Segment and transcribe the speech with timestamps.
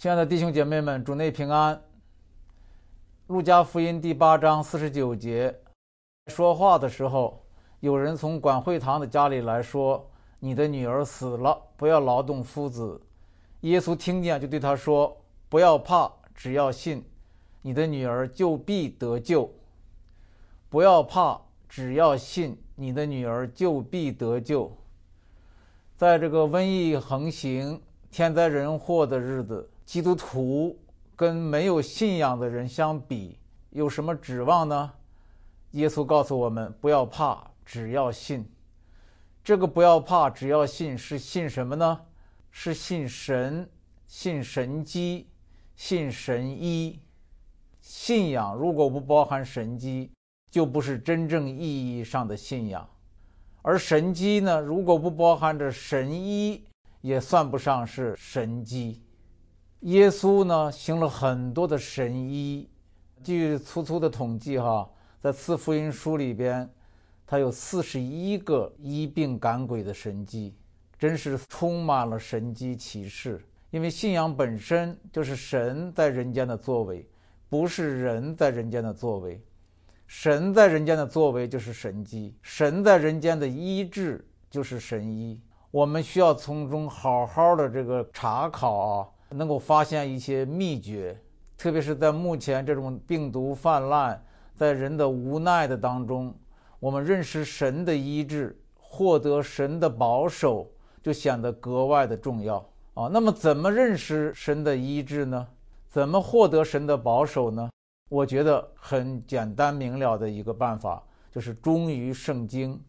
[0.00, 1.78] 亲爱的弟兄姐妹们，主内平安。
[3.26, 5.54] 路加福音第八章四十九节，
[6.28, 7.44] 说话的时候，
[7.80, 10.10] 有人从管会堂的家里来说
[10.40, 12.98] ：“你的女儿死了，不要劳动夫子。”
[13.60, 15.14] 耶稣听见，就对他说
[15.50, 17.04] ：“不要怕，只要信，
[17.60, 19.52] 你的女儿就必得救。
[20.70, 24.74] 不要怕，只要信，你的女儿就必得救。”
[25.94, 27.78] 在这个瘟疫横行、
[28.10, 30.78] 天灾人祸的日子，基督徒。
[31.16, 33.36] 跟没有信仰的人相比，
[33.70, 34.92] 有什么指望呢？
[35.72, 38.48] 耶稣告诉我们：不要怕，只要信。
[39.42, 42.00] 这个不要怕，只要信，是信什么呢？
[42.52, 43.68] 是信神，
[44.06, 45.26] 信神机，
[45.74, 47.00] 信神医。
[47.80, 50.10] 信仰如果不包含神机，
[50.52, 52.82] 就不是真正意义上的信仰；
[53.60, 56.64] 而神机呢，如果不包含着神医，
[57.00, 59.02] 也算不上是神机。
[59.80, 62.68] 耶稣呢行了很多的神医，
[63.24, 64.86] 据粗粗的统计，哈，
[65.22, 66.68] 在四福音书里边，
[67.26, 70.54] 他有四十一个医病赶鬼的神迹，
[70.98, 73.42] 真是充满了神迹启示。
[73.70, 77.08] 因为信仰本身就是神在人间的作为，
[77.48, 79.42] 不是人在人间的作为。
[80.06, 85.40] 神在人间的作为就是神迹，神在人间的医治就是神医。
[85.70, 89.08] 我们需要从中好好的这个查考啊。
[89.30, 91.16] 能够发现一些秘诀，
[91.56, 94.20] 特别是在目前这种病毒泛滥，
[94.56, 96.34] 在人的无奈的当中，
[96.78, 100.70] 我们认识神的医治，获得神的保守，
[101.02, 102.56] 就显得格外的重要
[102.94, 103.08] 啊。
[103.12, 105.46] 那么，怎么认识神的医治呢？
[105.88, 107.70] 怎么获得神的保守呢？
[108.08, 112.80] 我觉得很简单明了的一个办法，就是忠于圣经，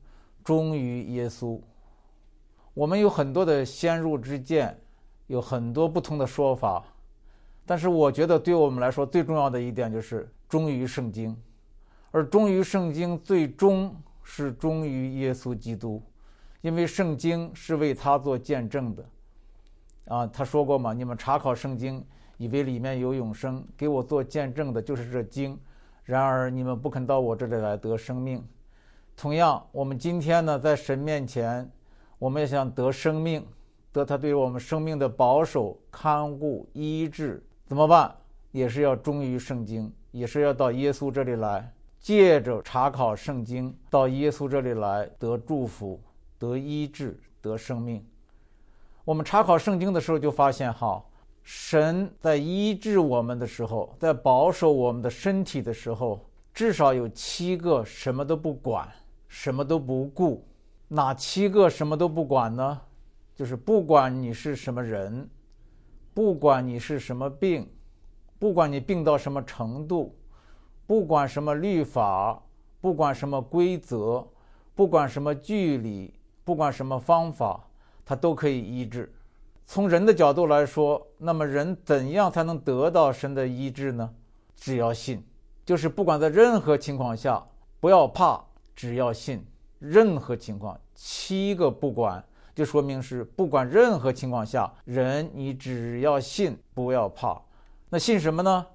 [0.43, 1.59] 忠于耶稣。
[2.73, 4.79] 我们有很多的先入之见。
[5.31, 6.83] 有很多不同的说法，
[7.65, 11.33] 但是我觉得对我们来说最重要的一点就是忠于圣经，
[12.11, 16.03] 而忠于圣经最终是忠于耶稣基督，
[16.59, 19.05] 因为圣经是为他做见证的。
[20.07, 22.05] 啊，他说过嘛，你们查考圣经，
[22.35, 25.57] 以为里面有永生，给我做见证的就是这经。
[26.03, 28.45] 然而你们不肯到我这里来得生命。
[29.15, 31.71] 同样，我们今天呢，在神面前，
[32.19, 33.47] 我们也想得生命。
[33.91, 38.15] 得他对我们生命的保守、看顾、医治，怎么办？
[38.51, 45.99] 也是要忠于圣经，也是要到耶稣这里来，借着查考圣经，到耶稣这里来得祝福、
[46.37, 48.05] 得医治、得生命。
[49.03, 51.03] 我们查考圣经的时候，就发现哈，
[51.43, 56.23] 神在医治我们的时候，在保守我们的身体的时候，
[56.53, 58.87] 至少有七个什么都不管、
[59.27, 60.45] 什么都不顾。
[60.87, 62.81] 哪七个什么都不管呢？
[63.41, 65.27] 就是不管你是什么人，
[66.13, 67.67] 不管你是什么病，
[68.37, 70.15] 不管你病到什么程度，
[70.85, 72.39] 不管什么律法，
[72.79, 74.23] 不管什么规则，
[74.75, 76.13] 不管什么距离，
[76.43, 77.67] 不管什么方法，
[78.05, 79.11] 它都可以医治。
[79.65, 84.07] 从人的角度来说，那么人怎样才能得到神的医治呢？
[84.55, 85.25] 只要信，
[85.65, 87.43] 就是不管在任何情况下，
[87.79, 88.39] 不要怕，
[88.75, 89.43] 只要信。
[89.79, 92.23] 任何情况，七个不管。
[92.53, 97.41] 就说明是不管任何情况下，人你只要信，不要怕。
[97.89, 98.65] 那信什么呢？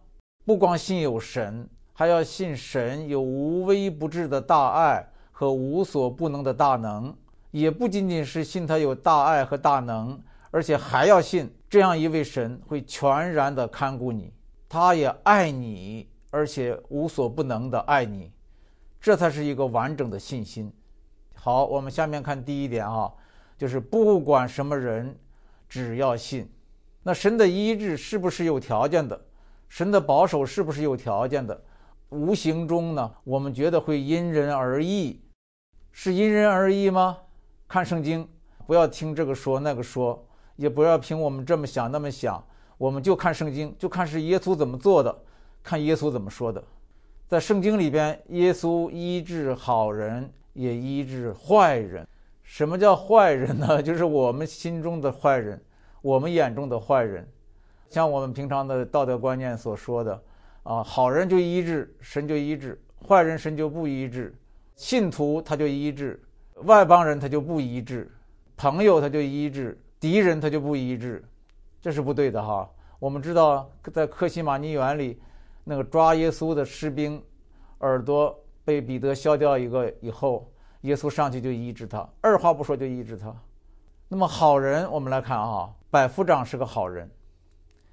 [0.44, 7.14] 不光信有神，还要信神有无微不至的大爱和无所不能的大能。
[7.50, 10.20] 也不仅仅是信他有大爱和大能，
[10.50, 14.32] 而且还要信这样一位神会全然的看顾你，
[14.68, 18.30] 他也爱你，而且无所不能的爱你。
[19.00, 20.70] 这才是一个完整的信心。
[21.34, 23.10] 好，我们下面看第一点啊。
[23.56, 25.18] 就是不管什么人，
[25.68, 26.50] 只要信，
[27.02, 29.20] 那神的医治是不是有条件的？
[29.68, 31.60] 神的保守是不是有条件的？
[32.10, 35.20] 无形中呢，我们觉得会因人而异，
[35.90, 37.18] 是因人而异吗？
[37.66, 38.28] 看圣经，
[38.66, 40.24] 不要听这个说那个说，
[40.54, 42.44] 也不要凭我们这么想那么想，
[42.78, 45.16] 我们就看圣经，就看是耶稣怎么做的，
[45.64, 46.62] 看耶稣怎么说的。
[47.26, 52.06] 在圣经里边，耶稣医治好人，也医治坏人。
[52.48, 53.82] 什么叫坏人呢？
[53.82, 55.60] 就是我们心中的坏人，
[56.00, 57.28] 我们眼中的坏人，
[57.90, 60.22] 像我们平常的道德观念所说的，
[60.62, 64.32] 啊，好人就医治，神就医治；坏人神就不医治，
[64.76, 66.22] 信徒他就医治，
[66.62, 68.08] 外邦人他就不医治，
[68.56, 71.24] 朋友他就医治，敌人他就不医治，
[71.82, 72.70] 这是不对的哈。
[73.00, 75.20] 我们知道，在克西马尼园里，
[75.64, 77.20] 那个抓耶稣的士兵
[77.80, 80.48] 耳朵被彼得削掉一个以后。
[80.86, 83.34] 耶稣上去就医治他，二话不说就医治他。
[84.06, 87.10] 那么好人，我们来看啊，百夫长是个好人，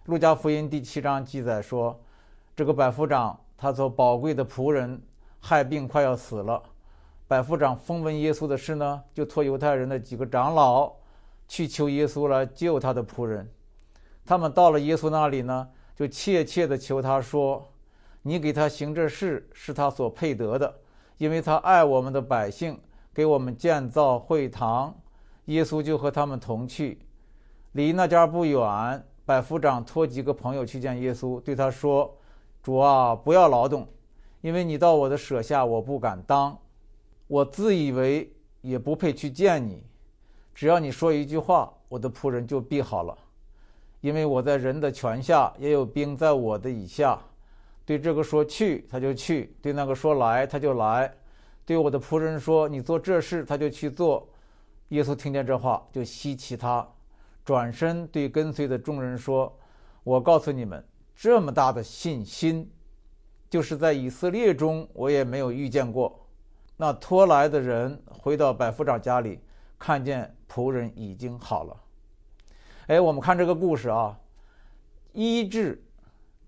[0.06, 2.00] 路加福音第七章记载说，
[2.56, 5.02] 这个百夫长他做宝贵的仆人，
[5.40, 6.62] 害病快要死了。
[7.28, 10.94] 百夫长风闻耶稣的事呢，就托犹太人的几个长老
[11.48, 13.52] 去求耶稣来救他的仆人。
[14.24, 17.68] 他们到了耶稣那里呢，就切切的求他说
[18.22, 20.72] ：“你给他行这事，是他所配得的，
[21.18, 22.80] 因为他爱我们的百姓，
[23.14, 24.96] 给我们建造会堂。”
[25.46, 27.00] 耶稣就和他们同去，
[27.74, 29.06] 离那家不远。
[29.26, 32.14] 百夫长托几个朋友去见耶稣，对他说
[32.64, 33.88] ：“主啊，不要劳动，
[34.42, 36.58] 因为你到我的舍下，我不敢当。
[37.28, 39.84] 我自以为也不配去见你。
[40.54, 43.18] 只要你说一句话，我的仆人就必好了。
[44.02, 47.20] 因为我在人的权下，也有兵在我的以下。
[47.86, 51.08] 对这个说去，他就去；对那个说来，他就来；
[51.66, 54.30] 对我的仆人说你做这事，他就去做。
[54.90, 56.88] 耶稣听见这话，就稀奇他。”
[57.44, 59.54] 转身对跟随的众人说
[60.04, 60.82] ：“我告诉你们，
[61.14, 62.72] 这么大的信心，
[63.50, 66.26] 就是在以色列中我也没有遇见过。”
[66.78, 69.40] 那拖来的人回到百夫长家里，
[69.78, 71.78] 看见仆人已经好了。
[72.88, 74.18] 哎，我们看这个故事啊，
[75.12, 75.84] 医治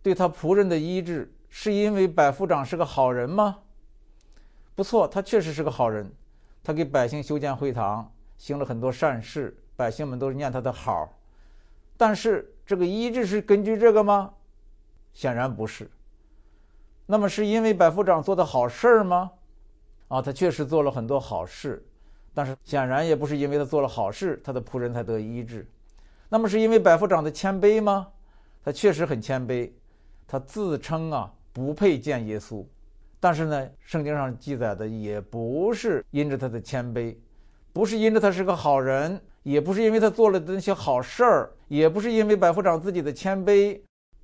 [0.05, 3.57] 对他仆人的医治，是因为百夫长是个好人吗？
[4.75, 6.13] 不错，他确实是个好人，
[6.63, 9.57] 他给百姓修建会堂，行了很多善事。
[9.75, 11.11] 百姓们都是念他的好，
[11.97, 14.31] 但是这个医治是根据这个吗？
[15.11, 15.89] 显然不是。
[17.07, 19.31] 那么是因为百夫长做的好事儿吗？
[20.09, 21.83] 啊，他确实做了很多好事，
[22.31, 25.67] 但是显然也不是因为他做了好事，他的仆人才得医治。
[26.29, 28.09] 那么是因为百夫长的谦卑吗？
[28.63, 29.71] 他确实很谦卑，
[30.27, 32.65] 他自称啊不配见耶稣，
[33.19, 37.15] 但是呢，圣经上记载的也不是因着他的谦卑，
[37.73, 39.21] 不是因着他是个好人。
[39.45, 43.79] 也不是因为他做了那些好事儿，也不是因为百夫长自己的谦卑，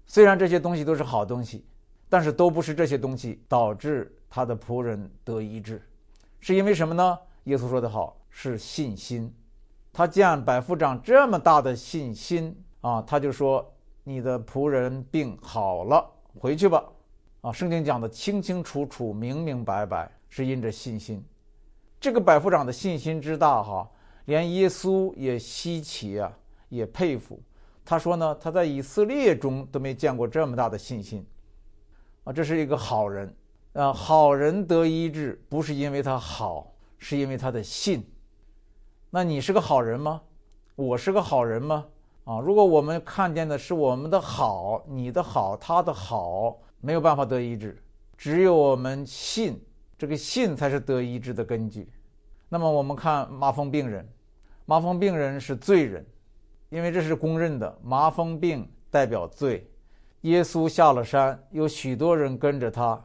[0.08, 1.64] 虽然这些东西都是好东西，
[2.10, 5.80] 但是都不是这些东西导致他的仆人得医治，
[6.40, 7.16] 是因为什么呢？
[7.44, 9.32] 耶稣说的好，是信心。
[9.94, 13.72] 他见百夫长这么大的信心啊，他就说
[14.04, 16.10] ：“你的仆人病好了，
[16.40, 16.84] 回去吧。”
[17.42, 21.24] 啊，圣经讲的清清楚楚、明明白白，是因着信心。
[22.00, 23.90] 这个百夫长的信心之大，哈。
[24.26, 26.32] 连耶稣也稀奇啊，
[26.70, 27.42] 也佩服。
[27.84, 31.26] 他说呢，他在以色列中都没见过这么大的信心
[32.24, 32.32] 啊！
[32.32, 33.36] 这是一个好人
[33.74, 38.08] 啊，好人得医治，不是因为他好，是因为他的信。
[39.10, 40.22] 那你是个好人吗？
[40.76, 41.88] 我是个好人吗？
[42.24, 42.40] 啊！
[42.40, 47.78] 如果我们看见的是我们的好，你的好，他的好，没有办法得医治。
[48.18, 49.60] 只有我们信，
[49.98, 51.90] 这个信才是得医治的根据。
[52.48, 54.08] 那么我们看麻风病人。
[54.66, 56.06] 麻风病人是罪人，
[56.70, 57.80] 因为这是公认的。
[57.84, 59.68] 麻风病代表罪。
[60.22, 63.04] 耶稣下了山，有许多人跟着他。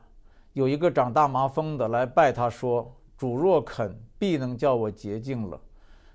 [0.53, 5.59] 有一个长大麻风的来拜他说：“主若肯，必能叫我洁净了。”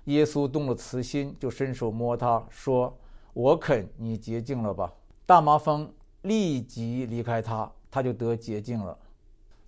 [0.04, 2.96] 耶稣动了慈心，就伸手摸他说
[3.32, 4.92] ：“我肯，你洁净了吧。”
[5.24, 8.96] 大麻风立即离开他，他就得洁净了。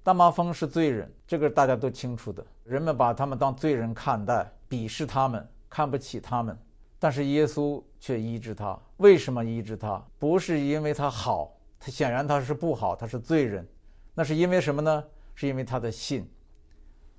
[0.02, 2.44] 大麻风是罪人，这个大家都清楚的。
[2.64, 5.46] 人们把他们当罪人看待，鄙视他们。
[5.66, 6.56] 看不起他们，
[7.00, 8.78] 但是耶稣却医治他。
[8.98, 10.00] 为什么医治他？
[10.20, 13.66] 不是因为他好，他显然他是不好，他是罪人。
[14.14, 15.04] 那是因为什么呢？
[15.34, 16.30] 是因为他的信。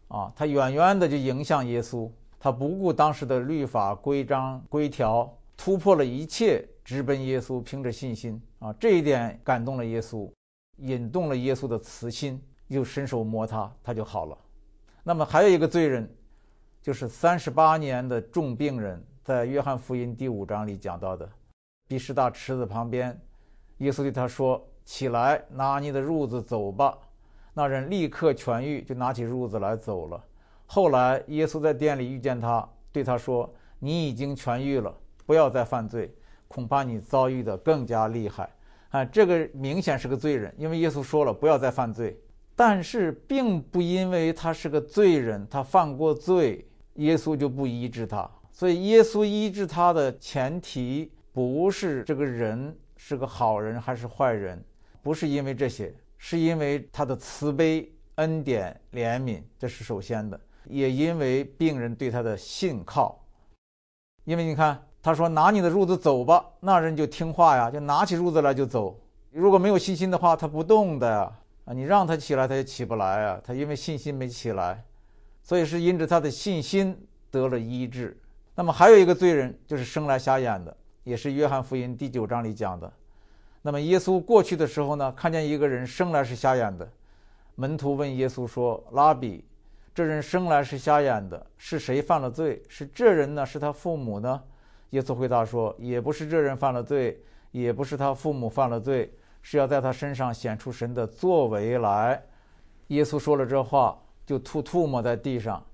[0.07, 2.09] 啊，他远远的就迎向耶稣，
[2.45, 8.39] 他不顾当时的律法规章规条，突破了一切，直奔耶稣，凭着信心。
[8.59, 10.31] 啊，这一点感动了耶稣，
[10.77, 14.37] 引动了耶稣的慈心，又伸手摸他，他就好了。
[15.01, 16.07] 那么还有一个罪人。
[16.83, 21.27] 就是三十八年的重病人，在约翰福音第五章里讲到的，
[21.87, 23.19] 比士大池子旁边，
[23.79, 26.95] 耶稣对他说：“起来，拿你的褥子走吧。”
[27.55, 30.23] 那人立刻痊愈，就拿起褥子来走了。
[30.65, 34.93] 后来，耶稣在店里遇见他，对他说：“你已经痊愈了，
[35.25, 36.13] 不要再犯罪，
[36.47, 38.49] 恐怕你遭遇的更加厉害。”
[38.89, 42.19] 啊，这个明显是个罪人，因为耶稣说了不要再犯罪，
[42.55, 46.65] 但是并不因为他是个罪人，他犯过罪。
[46.95, 54.63] 耶稣就不医治他，所以耶稣医治他的前提不是这个人是个好人还是坏人，
[55.01, 63.23] 不是因为这些，是因为他的慈悲、恩典、怜悯，这是首先的，也因为病人对他的信靠。
[64.23, 68.99] 因为你看，他说拿你的褥子走吧，那人就听话呀，就拿起褥子来就走。
[69.31, 71.21] 如果没有信心的话，他不动的，
[71.65, 74.83] 啊，你让他起来，他也起不来啊，他因为信心没起来。
[75.43, 76.97] 所以是因着他的信心
[77.29, 78.19] 得了医治。
[78.55, 82.91] 那么还有一个罪人，就是生来瞎眼的，也是约翰福音第九章里讲的。
[83.61, 86.89] 那么耶稣过去的时候呢，看见一个人生来是瞎眼的，
[87.55, 89.43] 门徒问耶稣说：“拉比，
[89.95, 92.61] 这人生来是瞎眼的，是谁犯了罪？
[92.67, 93.45] 是这人呢？
[93.45, 94.43] 是他父母呢？”
[94.91, 97.17] 耶稣回答说：“也不是这人犯了罪，
[97.51, 99.09] 也不是他父母犯了罪，
[99.41, 102.21] 是要在他身上显出神的作为来。”
[102.87, 105.65] 耶稣说了这话，就吐唾沫在地上，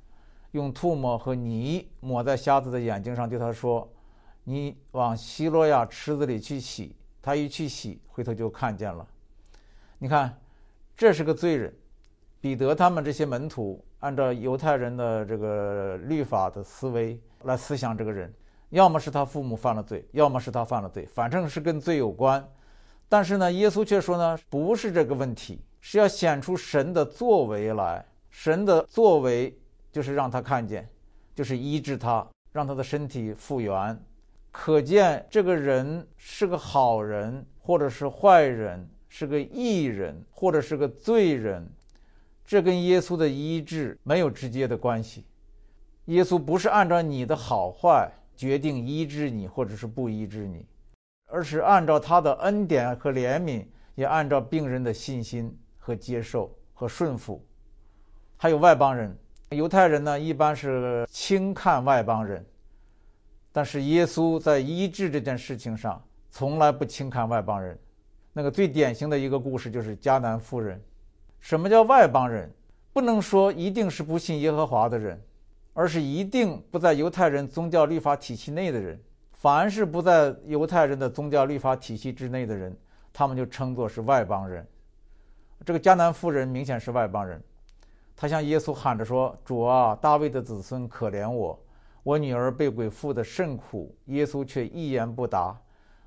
[0.52, 3.92] 用唾沫和泥抹在瞎子的眼睛上，对他说
[4.46, 9.06] ：“你往希罗亚池子里去洗。”他一去洗，回头就看见了。
[9.98, 10.40] 你看，
[10.96, 11.74] 这是个罪人。
[12.40, 18.32] 彼得他们这些门徒，按照犹太人的这个律法的思维来思想这个人，
[18.70, 22.46] 要么是他父母犯了罪，要么是他犯了罪，反正是跟罪有关。
[23.08, 28.04] 但是呢，耶稣却说呢，不是这个问题，是要显出神的作为来。
[28.30, 29.56] 神的作为
[29.92, 30.88] 就是让他看见，
[31.36, 34.00] 就是医治他，让他的身体复原。
[34.52, 41.70] 可见这个人是个好人，或者是坏人，是个义人，或者是个罪人，
[42.52, 45.26] 这跟耶稣的医治没有直接的关系。
[46.08, 50.68] 耶稣不是按照你的好坏决定医治你，或者是不医治你，
[51.28, 53.66] 而是按照他的恩典和怜悯，
[53.96, 57.42] 也按照病人的信心和接受和顺服。
[58.36, 59.18] 还有外邦人，
[59.52, 62.46] 犹太人呢，一般是轻看外邦人。
[63.54, 67.80] 但是耶稣在医治这件事情上从来不轻看外邦人。
[68.34, 70.84] 那个最典型的一个故事就是迦南妇人。
[71.42, 72.50] 什么叫外邦人？
[72.94, 75.22] 不能说一定是不信耶和华的人，
[75.74, 78.98] 而是一定不在犹太人宗教律法体系内的人。
[79.34, 82.78] 凡是不在犹太人的宗教律法体系之内的人，
[83.12, 84.66] 他们就称作是外邦人。
[85.66, 87.42] 这个迦南妇人明显是外邦人，
[88.16, 91.60] 她向耶稣喊着说：“主啊，大卫的子孙，可怜我。”
[92.04, 95.56] 我女儿被鬼附的甚苦，耶稣却一言不答。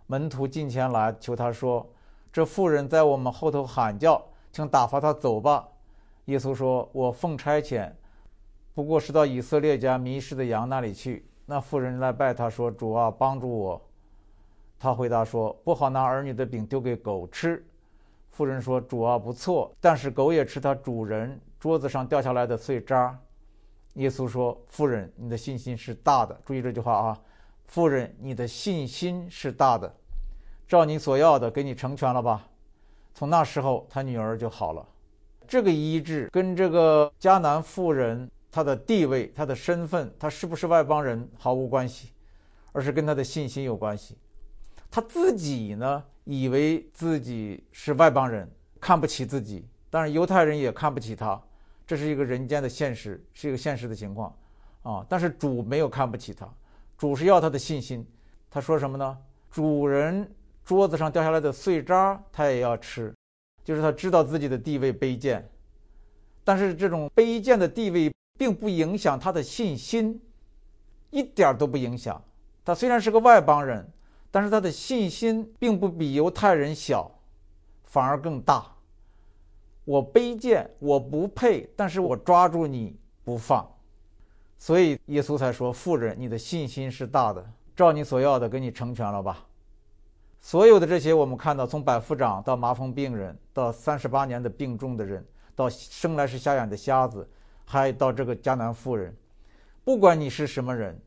[0.06, 1.88] 门徒近前来求他说
[2.32, 4.20] ：“这妇人在我们后头喊叫，
[4.54, 5.68] 请打发他走吧。”
[6.26, 7.92] 耶稣说：“我奉差遣，
[8.72, 13.82] 不过是到以色列家迷失的羊那里去。”那妇人来拜他说：“主啊，帮助我。”
[14.78, 17.62] 他回答说：“不好拿儿女的饼丢给狗吃。”
[18.30, 23.18] 妇人说：“主啊，不错，但是狗也吃它主人桌子上掉下来的碎渣。”
[23.94, 26.34] 耶稣说：“夫人，你的信心是大的。
[26.44, 27.20] 注意这句话啊，
[27.66, 29.94] 夫人，你的信心是大的，
[30.66, 32.48] 照你所要的给你成全了吧。”
[33.14, 34.86] 从那时候，他女儿就好了。
[35.46, 42.10] 这个医治跟这个迦南妇人她的地位、她的身份、她是不是外邦人毫无关系，
[42.72, 44.16] 而是跟她的信心有关系。
[44.90, 51.40] 她自己呢，以为自己是外邦人，看不起自己，但是犹太人也看不起她。
[51.86, 54.34] 这是一个人间的现实，是一个现实的情况，
[54.82, 55.04] 啊！
[55.08, 56.48] 但是主没有看不起她，
[56.96, 58.06] 主是要她的信心。
[58.50, 59.18] 他说什么呢？
[59.50, 60.32] 主人
[60.64, 63.14] 桌子上掉下来的碎渣，他也要吃，
[63.62, 65.46] 就是他知道自己的地位卑贱，
[66.42, 70.20] 但是这种卑贱的地位并不影响他的信心，
[71.10, 72.22] 一点都不影响。
[72.64, 73.86] 他虽然是个外邦人，
[74.30, 77.10] 但是他的信心并不比犹太人小，
[77.82, 78.66] 反而更大。
[79.84, 83.70] 我卑贱，我不配，但是我抓住你不放，
[84.56, 89.46] 所以耶稣才说：“妇人，你的信心是大的，照你所要的给你成全了吧。”
[90.44, 97.26] 所有的这些，我们看到，从百夫长到麻风病人，到三十八年的病重的人，到生来是瞎眼的瞎子，
[97.64, 99.16] 还到这个迦南妇人，
[99.84, 101.00] 不管你是什么人，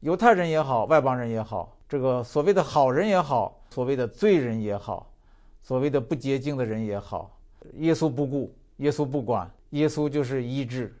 [0.00, 5.12] 犹太人也好，外邦人也好，这个所谓的好人也好，所谓的罪人也好，
[5.60, 7.38] 所谓的不洁净的人也好。
[7.74, 10.98] 耶稣不顾，耶稣不管，耶稣就是医治，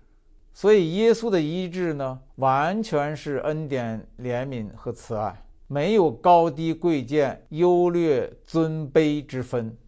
[0.52, 9.78] 所以耶稣的医治呢，完全是恩典、怜悯和慈爱，没有高低贵贱、优劣尊卑之分。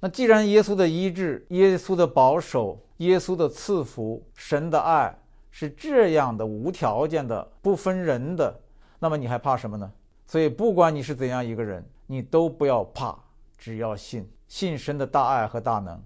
[0.00, 5.16] 那既然耶稣的医治、耶稣的保守、耶稣的赐福、神的爱
[5.48, 8.60] 是这样的无条件的、不分人的，
[8.98, 9.92] 那么你还怕什么呢？
[10.26, 13.16] 所以，不管你是怎样一个人，你都不要怕，
[13.56, 14.28] 只要信。
[14.48, 16.02] 信神的大爱和大能，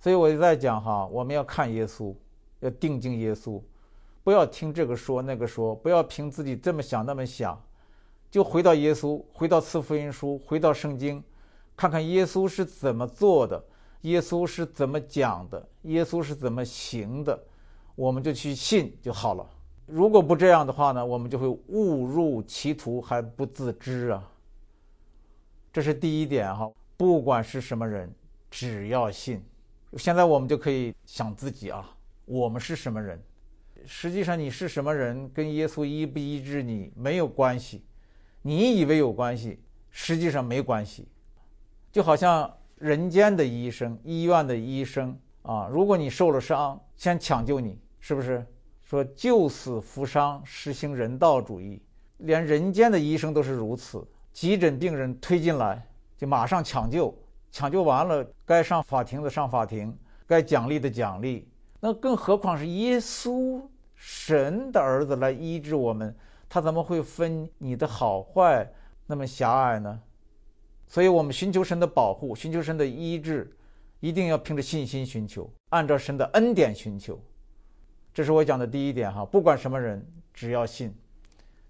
[0.00, 2.12] 所以我就在讲哈，我们要看耶稣，
[2.58, 3.62] 要定睛耶稣，
[4.28, 7.58] 不要听这个说那个说，不要凭自己这么想那么想，
[8.30, 11.24] 就回到耶稣，回到四福音书，回到圣经，
[11.74, 13.64] 看看耶稣是怎么做的，
[14.02, 17.42] 耶稣是怎么讲的，耶稣是怎么行的，
[17.94, 19.48] 我们就去信就好了。
[19.86, 24.30] 如果不这样的话呢，我们就会误入歧途还不自知啊。
[25.72, 26.70] 这是第一点哈。
[26.98, 28.14] 不管是什么人，
[28.50, 29.42] 只要信。
[29.96, 31.88] 现在我们就可以想自己啊，
[32.26, 33.18] 我们是什么人？
[33.86, 37.84] 实际上，你是什么人，跟耶稣医不医治你没有关系。
[38.42, 41.08] 你以为有关系，实际上没关系。
[41.90, 48.44] 就好像人间的医生、医院的医生啊，如果你受了伤，先抢救你，是不是？
[48.84, 51.82] 说救死扶伤，实行人道主义，
[52.18, 54.06] 连人间的医生都是如此。
[54.32, 55.84] 急诊病人推进来，
[56.16, 57.16] 就马上抢救，
[57.50, 61.47] 抢救完了，该上法庭的上法庭，该奖励的奖励。
[61.80, 63.62] 那更何况是耶稣，
[63.94, 66.14] 神的儿子来医治我们，
[66.48, 68.68] 他怎么会分你的好坏
[69.06, 70.00] 那么狭隘呢？
[70.86, 73.54] 所以，我们寻求神的保护，寻求神的医治，
[74.00, 77.20] 一定要凭着信心寻求，按照神的恩典寻求。
[78.12, 80.92] 这是我讲的第一点哈，不管什么人，只要信。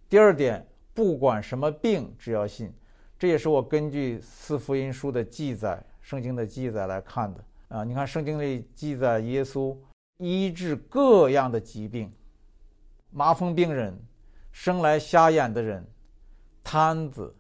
[0.08, 2.72] 第二点，不管什么病，只要信。
[3.18, 7.84] 这也是我根据四福音书的记载、圣经的记载来看的啊。
[7.84, 9.76] 你看，圣经里记载耶稣
[10.18, 12.12] 医治各样的疾病：
[13.10, 13.96] 麻风病人、
[14.50, 15.86] 生来瞎眼的人、
[16.62, 17.34] 瘫子、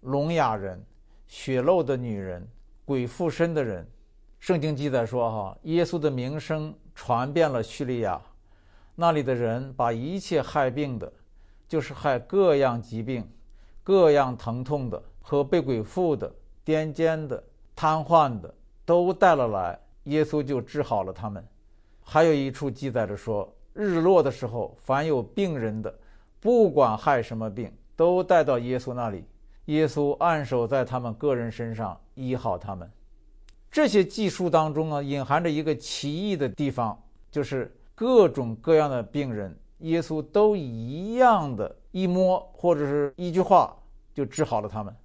[0.00, 0.82] 聋哑人、
[1.26, 2.46] 血漏的女人、
[2.84, 3.86] 鬼附身的人。
[4.40, 8.20] 圣经记载说哈，耶稣的名声传遍了叙利亚。
[8.94, 11.12] 那里的人把一切害病的，
[11.68, 13.30] 就是害各样疾病、
[13.82, 16.34] 各样疼痛的和被鬼附的、
[16.64, 17.42] 癫痫的、
[17.76, 18.52] 瘫痪的，
[18.86, 21.46] 都带了来，耶稣就治好了他们。
[22.02, 25.94] 还有一处记载着说，日落的时候，凡有病人的，
[26.40, 29.24] 不管害什么病，都带到耶稣那里，
[29.66, 32.90] 耶稣按手在他们个人身上，医好他们。
[33.70, 37.74] 这些记述当中呢，隐含着一个奇异的地方，就是。
[37.94, 43.76] 各种各样的病人，耶稣都一样的一摸或者是一句话
[44.14, 44.96] 就治好了他们。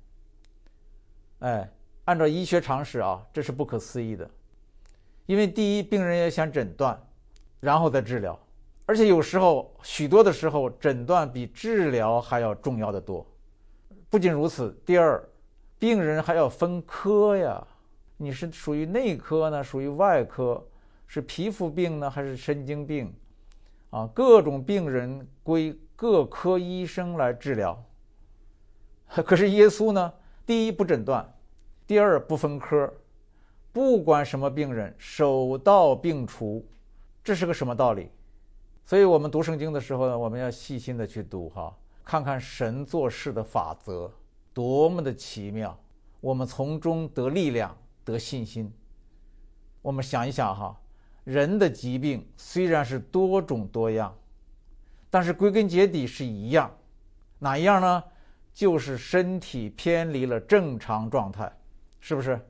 [1.39, 1.69] 哎，
[2.05, 4.27] 按照医学常识啊，这是不可思议的。
[5.27, 6.99] 因为第一，病人也想诊断，
[7.59, 8.37] 然后再治疗，
[8.87, 13.23] 而且有时候许多的时候，诊断比治疗还要重要的多。
[14.09, 15.23] 不仅如此，第二，
[15.77, 17.61] 病人还要分科呀，
[18.17, 20.65] 你是属于内科呢，属于外科。
[21.09, 23.13] 是皮肤病呢，还是神经病？
[23.91, 27.81] 啊，各种病人归各科医生来治疗。
[29.25, 30.13] 可是耶稣呢？
[30.45, 31.25] 第一不诊断，
[31.85, 32.93] 第二不分科，
[33.77, 36.67] 不管什么病人，手到病除。
[37.23, 38.09] 这是个什么道理？
[38.83, 44.11] 所以我们读圣经的时候呢，我们要细心的去读哈，看看神做事的法则
[44.51, 45.79] 多么的奇妙，
[46.21, 48.73] 我们从中得力量，得信心。
[49.83, 50.75] 我们想一想哈。
[51.23, 54.11] 人的疾病虽然是多种多样，
[55.11, 56.75] 但是归根结底是一样，
[57.37, 58.03] 哪一样呢？
[58.55, 61.55] 就是身体偏离了正常状态，
[61.99, 62.43] 是不是？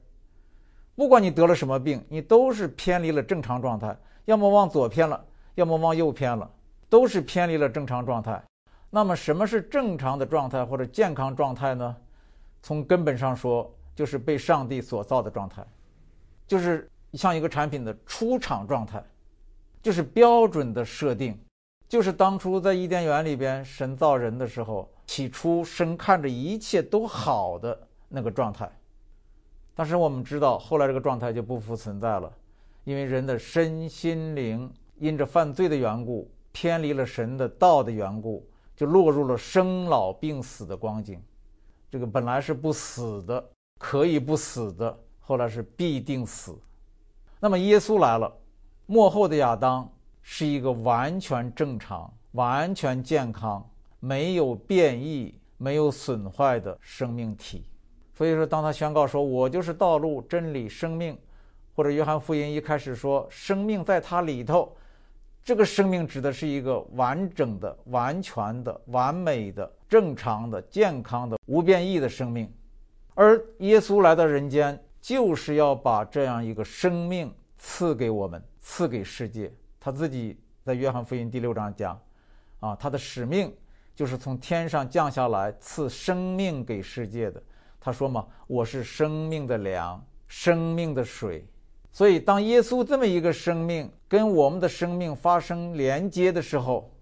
[0.97, 6.51] 不管你得了什么病，你都是偏离了正常状态，要么往左偏了，要么往右偏了，
[6.89, 8.43] 都是偏离了正常状态。
[8.89, 11.95] 那么，什么是正常的状态或者健康状态呢？
[12.61, 15.65] 从根本上说，就是被上帝所造的状态，
[16.45, 16.89] 就是。
[17.13, 19.01] 像一个产品的出厂状态，
[19.81, 21.39] 就是标准的设定，
[21.87, 28.69] 就是当初在伊甸园里边神造人的时候，起初神看着一切都好的那个状态。
[29.77, 32.33] 但是我们知道，后来这个状态就不复存在了，
[32.83, 38.43] 因为人的身心灵因着犯罪的缘故，偏离了神的道的缘故，
[38.75, 41.21] 就落入了生老病死的光景。
[41.91, 46.57] 这个本来是不死的，可以不死的，后来是必定死。
[47.39, 48.35] 那么耶稣来了，
[48.87, 49.87] 幕后的亚当
[50.23, 53.63] 是一个完全正常、完全健康、
[53.99, 57.63] 没有变异、没有损坏的生命体。
[58.17, 61.15] 所以说，当他宣告说“我就是道路、真理、生命”，
[61.75, 64.75] 或者约翰福音一开始说“生命在他里头”，
[65.45, 72.51] 这个生命指的是一个完整的、完全的、完美的、正常的、健康的、无变异的生命。
[73.13, 74.77] 而耶稣来到人间。
[74.99, 79.49] 就是要把这样一个生命赐给我们，赐给世界。
[79.79, 81.97] 他自己在约翰福音第六章讲，
[82.59, 83.55] 啊，他的使命
[83.95, 87.41] 就是从天上降下来赐生命给世界的。
[87.87, 91.47] 他说嘛，我是生命的粮，生命的水。
[91.89, 96.93] 所以，当耶稣这么一个生命跟我们的生命发生连接的时候，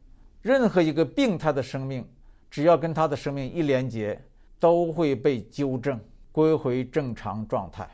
[0.43, 2.07] 任何一个病态的生命，
[2.51, 4.23] 只要跟他的生命一连接，
[4.59, 5.99] 都会被纠正。
[6.31, 7.89] 归回正常状态，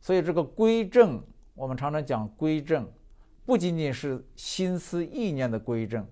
[0.00, 1.20] 所以这个归正，
[1.54, 2.86] 我们常常讲归正，
[3.44, 6.06] 不仅仅是心思意念的归正，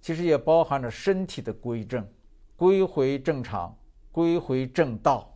[0.00, 2.04] 其实也包含着身体的归正，
[2.56, 3.76] 归回正常，
[4.10, 5.31] 归回正道。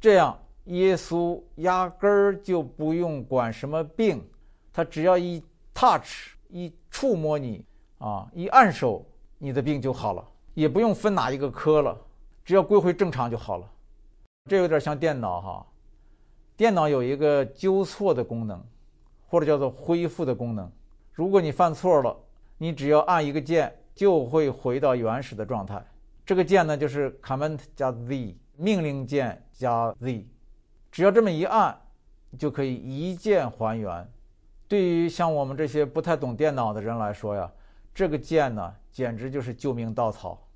[0.00, 4.26] 这样，耶稣压根儿就不用管什么病，
[4.72, 5.42] 他只要一
[5.74, 7.64] touch，一触摸你
[7.98, 9.04] 啊，一按手，
[9.36, 11.94] 你的病就好了，也不用分哪一个科了，
[12.44, 13.70] 只要归回正常就好了。
[14.48, 15.66] 这有点像电脑哈。
[16.56, 18.62] 电脑有一个纠错的功能，
[19.26, 20.70] 或者叫做恢复的功能。
[21.12, 22.16] 如果你犯错了，
[22.56, 25.82] 你只要按一个键，就会回到原始的状态。
[26.24, 30.26] 这个键呢，就是 Command 加 Z，命令键加 Z，
[30.92, 31.74] 只要这么一按，
[32.38, 34.06] 就可以一键还原。
[34.68, 37.50] 对于像我们这些不太懂电脑的人来说呀，
[37.94, 40.46] 这个键呢，简直就是救命稻草。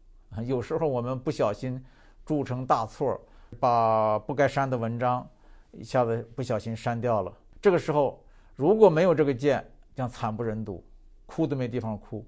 [0.45, 1.83] 有时候我们不小心
[2.27, 3.19] 铸成大错，
[3.59, 5.27] 把不该删的文章。
[5.73, 7.33] 一下子不小心删掉了。
[7.61, 8.23] 这个时候
[8.55, 10.85] 如果没有这个键，将惨不忍睹，
[11.25, 12.25] 哭都没地方哭。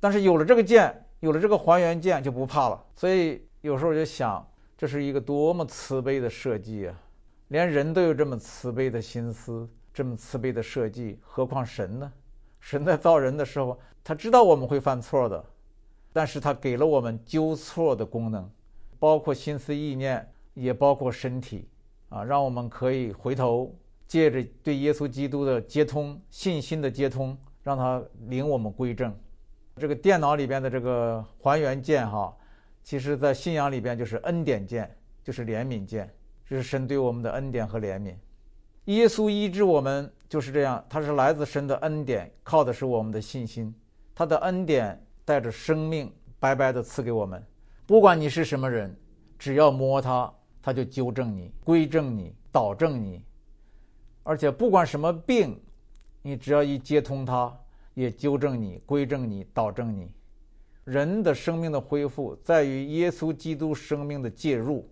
[0.00, 2.84] 但是有了这个键，有了这个还原键，就不怕了。
[2.94, 4.46] 所以有时候就想，
[4.78, 6.94] 这是一个多么慈悲的设计啊！
[7.48, 12.12] 连人都有这么慈悲的心思，这么慈悲的设计，何况神呢？
[12.60, 15.44] 神在造人的时候，他知道我们会犯错的，
[16.12, 18.48] 但是他给了我们纠错的功能，
[19.00, 21.68] 包括心思意念，也包括身体。
[22.10, 23.74] 啊，让我们可以回头，
[24.06, 29.14] 借着对耶稣基督的接通、信心的接通，让他领我们归正。
[29.76, 32.34] 这个电脑里边的这个还原键，哈，
[32.88, 34.90] 其实在信仰里边就是恩典键，
[35.22, 36.10] 就是怜悯键，
[36.46, 38.14] 这是神对我们的恩典和怜悯。
[38.86, 43.74] 耶稣医治我们就是这样，他是来自神的恩典，靠的是我们的信心。
[44.14, 47.44] 他的恩典带着生命，白白的赐给我们。
[47.84, 48.96] 不管你是什么人，
[49.38, 50.32] 只要摸他。
[50.62, 53.22] 他就纠正你、归正你、导正你，
[54.22, 55.60] 而且不管什么病，
[56.22, 57.54] 你只要一接通它，
[57.92, 60.10] 也纠正你、归正你、导正你。
[60.88, 64.88] 人的生命的恢复在于耶稣基督生命的介入，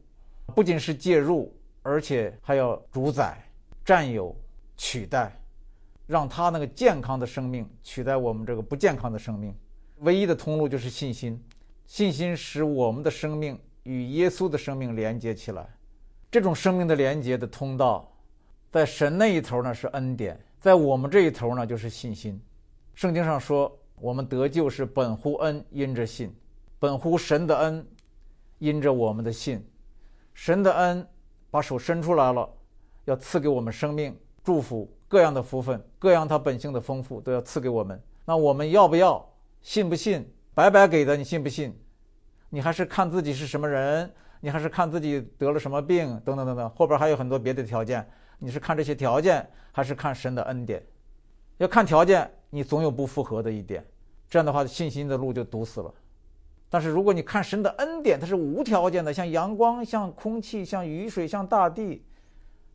[0.55, 3.43] 不仅是介入，而且还要主宰、
[3.83, 4.37] 占有、
[4.77, 5.35] 取代，
[6.07, 9.55] 让他那个健康的生命取代我们这个不健康的生命。
[10.01, 11.43] 唯一的通路就是信心，
[11.87, 13.59] 信心使我们的生命。
[13.85, 15.65] 与耶稣的生命连接起来，
[16.29, 18.13] 这种生命的连接的通道，
[18.71, 22.43] 在神那一头呢是恩典，在我们这一头呢就是信心。
[22.95, 26.29] 圣经上说，我们得救是本乎恩，因着信；
[26.79, 27.87] 本乎神的恩，
[28.59, 29.65] 因着我们的信。
[30.35, 31.07] 神的恩
[31.51, 32.49] 把手伸出来了，
[33.07, 38.01] 要赐给我们生命、祝福、各样的福分、各样他本性的丰富，都要赐给我们。
[38.25, 39.27] 那我们要不要？
[39.63, 40.31] 信不信？
[40.55, 41.75] 白白给的，你信不信？
[42.51, 48.07] 你还是看自己是什么人，你还是看自己得了什么病，等等等等，后边还有很多别的条件。
[48.39, 50.83] 你是看这些条件，还是看神的恩典？
[51.59, 53.85] 要看条件，你总有不符合的一点，
[54.29, 55.93] 这样的话信心的路就堵死了。
[56.69, 62.05] 但是如果你看神的恩典，它是无条件的，像阳光、像空气、像雨水、像大地，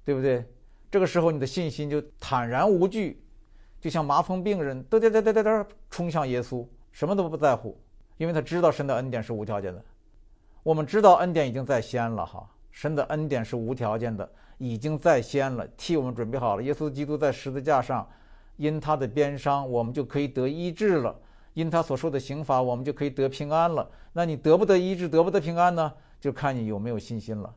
[0.05, 0.45] 对不对？
[0.89, 3.23] 这个时候你的信心就坦然无惧，
[3.79, 7.77] 就像麻风病人，嘚嘚嘚嘚嘚嘚冲向耶稣，什么都不在乎。
[8.17, 9.83] 因为他知道神的恩典是无条件的，
[10.63, 16.61] 我们知道恩典已经在先了哈，神的恩典是无条件的，已经在先了，替我们准备好了。
[16.61, 18.07] 耶稣基督在十字架上，
[18.61, 21.13] 因他的鞭伤，我们就可以得医治了；
[21.53, 23.89] 因他所受的刑罚，我们就可以得平安了。
[24.13, 25.91] 那你得不得医治，得不得平安呢？
[26.19, 27.53] 就看你有没有信心了。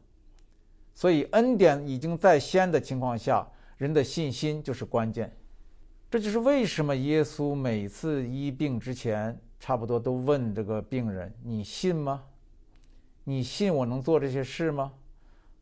[0.95, 5.31] 所以恩典已经在先的情况下，人的信心就是关键。
[6.11, 9.39] 这就是为什么耶稣每次医病之前。
[9.61, 12.23] 差不多都问这个病人：“你信吗？
[13.25, 14.93] 你信我能做这些事吗？”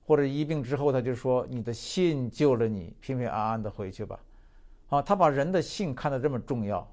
[0.04, 4.18] 或者医病之后，他就说：“你的信救了你，平平安安的回去吧。”
[4.92, 6.86] 啊，他把人的信看得这么重要，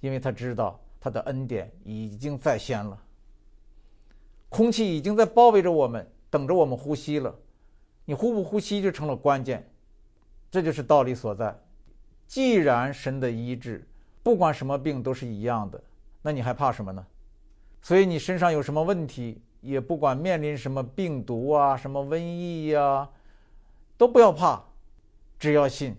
[0.00, 2.98] 因为他知道他的恩典已经在先了。
[4.48, 7.34] 空气已经在包围着我们，等着我们呼吸了。
[8.06, 9.70] 你呼不呼吸就成了关键，
[10.50, 11.54] 这就是道理所在。
[12.26, 13.86] 既然神的医治，
[14.22, 15.78] 不管什么病都是一样的。
[16.22, 17.06] 那你还怕什么呢？
[17.82, 23.06] 所以你身上有什么问题，也不管面临什么病毒啊、什么瘟疫呀，
[23.98, 24.64] 都不要怕，
[25.38, 25.94] 只要信，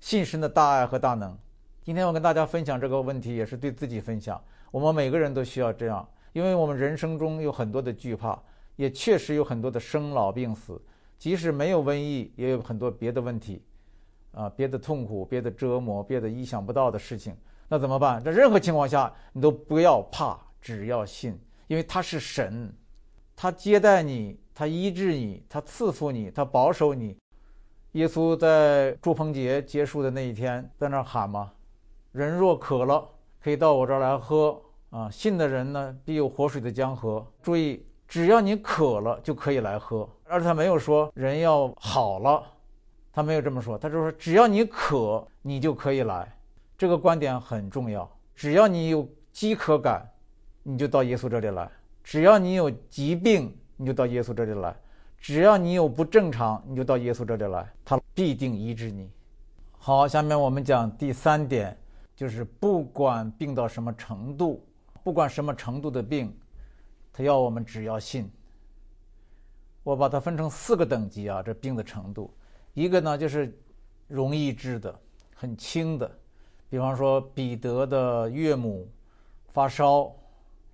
[0.00, 1.36] 信神的大爱和大能。
[1.82, 4.42] 今天我跟大家分享这个问题，也是对自己分享。
[4.70, 8.40] 我们每个人都需要这样，因为我们人生中有很多的惧怕，
[8.76, 10.80] 也确实有很多的生老病死。
[11.18, 13.62] 即使没有瘟疫，也有很多别的问题，
[14.32, 17.34] 啊，别的痛苦、别的折磨、别的意想不到的事情。
[17.68, 18.22] 那怎么办？
[18.22, 22.70] 在任何情况下，你都不要怕，只要信，因为他是神，
[23.34, 27.16] 他接待你，他医治你，他赐福你，他保守你。
[27.96, 31.50] 耶稣在祝棚节结束的那一天，在那儿喊嘛
[32.12, 33.02] ：“人若渴了，
[33.42, 35.10] 可以到我这儿来喝啊！
[35.10, 40.06] 信的人呢，必有活水的江河。”注意，只要你渴了，就可以来喝。
[40.24, 42.42] 而他没有说人要好了，
[43.14, 46.30] 他没有这么说，他就说只要你渴，你就可以来。
[46.76, 48.06] 这个观点很重要。
[48.34, 50.06] 只要你有饥渴感，
[50.62, 51.66] 你就到耶稣这里来；
[52.04, 54.70] 只要你有疾病，你就到耶稣这里来；
[55.18, 59.10] 只要你有不正常，你就到耶稣这里来，他必定医治你。
[59.78, 61.76] 好，下面我们讲第三点，
[62.14, 64.64] 就是不管病到什么程度，
[65.02, 66.36] 不管什么程度的病，
[67.12, 68.30] 他要我们只要信。
[69.82, 72.32] 我把它分成四个等级啊，这病的程度，
[72.74, 73.56] 一个呢就是
[74.08, 74.92] 容易治的，
[75.34, 76.10] 很轻的，
[76.68, 78.88] 比方说彼得的岳母
[79.46, 80.12] 发烧，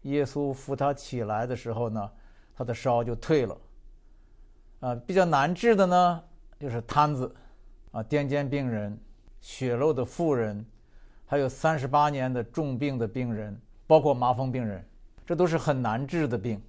[0.03, 2.11] 耶稣扶他起来的时候呢，
[2.55, 3.57] 他的烧就退了。
[4.83, 6.23] 啊，比较难治的呢，
[6.59, 7.33] 就是瘫子，
[7.93, 8.99] 啊，癫痫病人、
[9.41, 10.67] 血漏的妇人，
[11.25, 14.85] 还有三十八年的重病的病人，包括麻风病人，
[15.25, 16.61] 这都是很难治的病。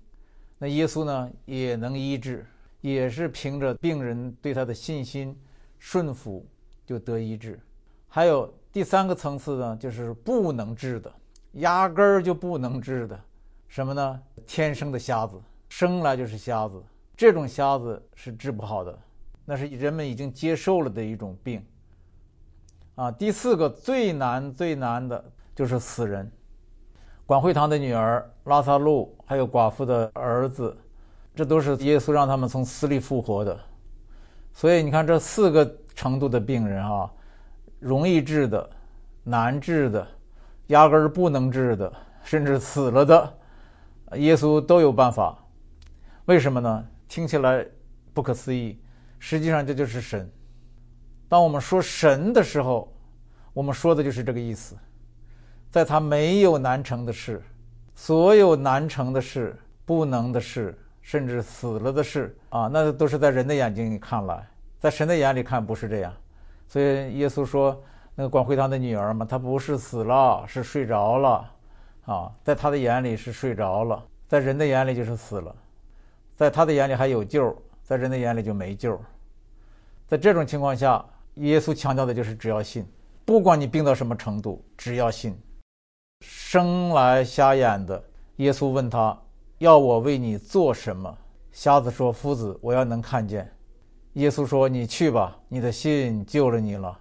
[0.59, 2.45] 那耶稣呢也能医治，
[2.81, 5.35] 也是凭着病人对他的信心
[5.79, 6.47] 顺服
[6.85, 7.59] 就得医治。
[8.07, 11.11] 还有第三个层次呢，就是不能治的，
[11.53, 13.19] 压根儿就不能治的，
[13.67, 14.21] 什么呢？
[14.45, 16.79] 天生的瞎子，生来就是瞎子，
[17.15, 18.97] 这种瞎子是治不好的，
[19.45, 21.63] 那是人们已经接受了的一种病。
[22.95, 25.23] 啊，第四个最难最难的
[25.55, 26.31] 就是死人。
[27.25, 30.75] 管会堂的女儿拉萨路，还有寡妇的儿子，
[31.33, 33.57] 这都是耶稣让他们从死里复活的。
[34.51, 37.09] 所以你看，这四个程度的病人啊，
[37.79, 38.69] 容易治的、
[39.23, 40.05] 难治的、
[40.67, 41.91] 压根儿不能治的，
[42.23, 43.33] 甚至死了的，
[44.15, 45.37] 耶稣都有办法。
[46.25, 46.85] 为什么呢？
[47.13, 47.63] 听起来
[48.11, 48.81] 不可思议，
[49.19, 50.27] 实际上这就是神。
[51.29, 52.91] 当我们说神的时候，
[53.53, 54.75] 我们说的就是这个意思。
[55.69, 57.39] 在他没有难成的事，
[57.93, 64.49] 所有难成的事、不能的事，甚至死了的事啊，那都是在人的眼睛里看来，
[64.79, 66.11] 在神的眼里看不是这样。
[66.67, 67.79] 所以耶稣说，
[68.15, 71.51] 那个管会堂的女儿嘛，她不是死了，是睡着了
[72.05, 75.55] 啊，在他的眼里是睡着了，在人的眼里就是死了，
[76.35, 78.99] 在他的眼里还有救，在人的眼里就没救。
[80.07, 81.03] 在这种情况下，
[81.35, 82.85] 耶稣强调的就是只要信，
[83.25, 85.35] 不管你病到什么程度，只要信。
[86.21, 88.01] 生来瞎眼的
[88.37, 89.17] 耶稣问他
[89.59, 91.17] ：“要我为你做什么？”
[91.51, 93.51] 瞎子说：“夫子，我要能看见。”
[94.13, 96.97] 耶稣说：“你去吧，你的信救了你了。”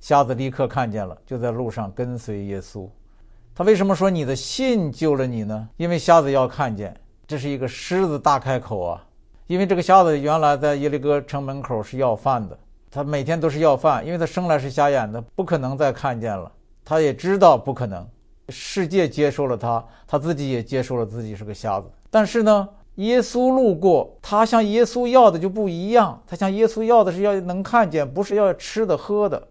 [0.00, 2.88] 瞎子立刻看见了，就在路上跟随耶稣。
[3.54, 5.68] 他为什么说你的信救了你呢？
[5.76, 9.04] 因为瞎子要看见，这是一个狮子大开口啊！
[9.46, 12.58] 因为这个瞎子原来在耶利哥城门口是要饭的，
[12.90, 16.50] 他每天都是要饭，因为他生来是瞎眼的，不可能再看见了。
[16.84, 18.06] 他也知道不可能。
[18.50, 21.90] 世界接受了他，他自己也接受了自己是个瞎子。
[22.10, 26.22] 但是呢，耶稣路过，他向耶稣要的就不一样。
[26.26, 29.42] 他向耶稣要的是要能看见，不是要吃的喝的，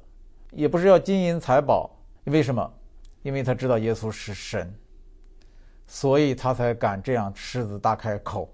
[0.52, 1.90] 也不是要金银财宝。
[2.26, 2.72] 为什么？
[3.24, 4.72] 因为他知道耶稣是神，
[5.94, 8.52] 所以他才敢这样狮子大开口。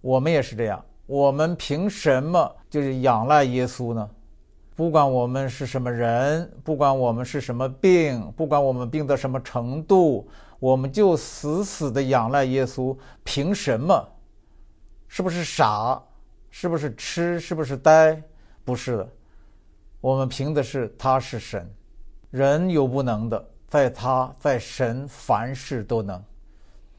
[0.00, 4.10] 我们也是这样，我们凭什么就是仰赖耶稣呢？
[4.74, 10.26] 不管我们是什么人，不管我们是什么病，不管我们病到什么程度，
[10.58, 12.96] 我们就死死的仰赖耶稣。
[13.22, 14.08] 凭什么？
[15.08, 16.02] 是不是傻？
[16.48, 17.38] 是不是痴？
[17.38, 18.20] 是不是呆？
[18.64, 19.08] 不是的，
[20.00, 21.70] 我们凭的是他是神，
[22.30, 26.22] 人有不能的，在他在神凡事都能。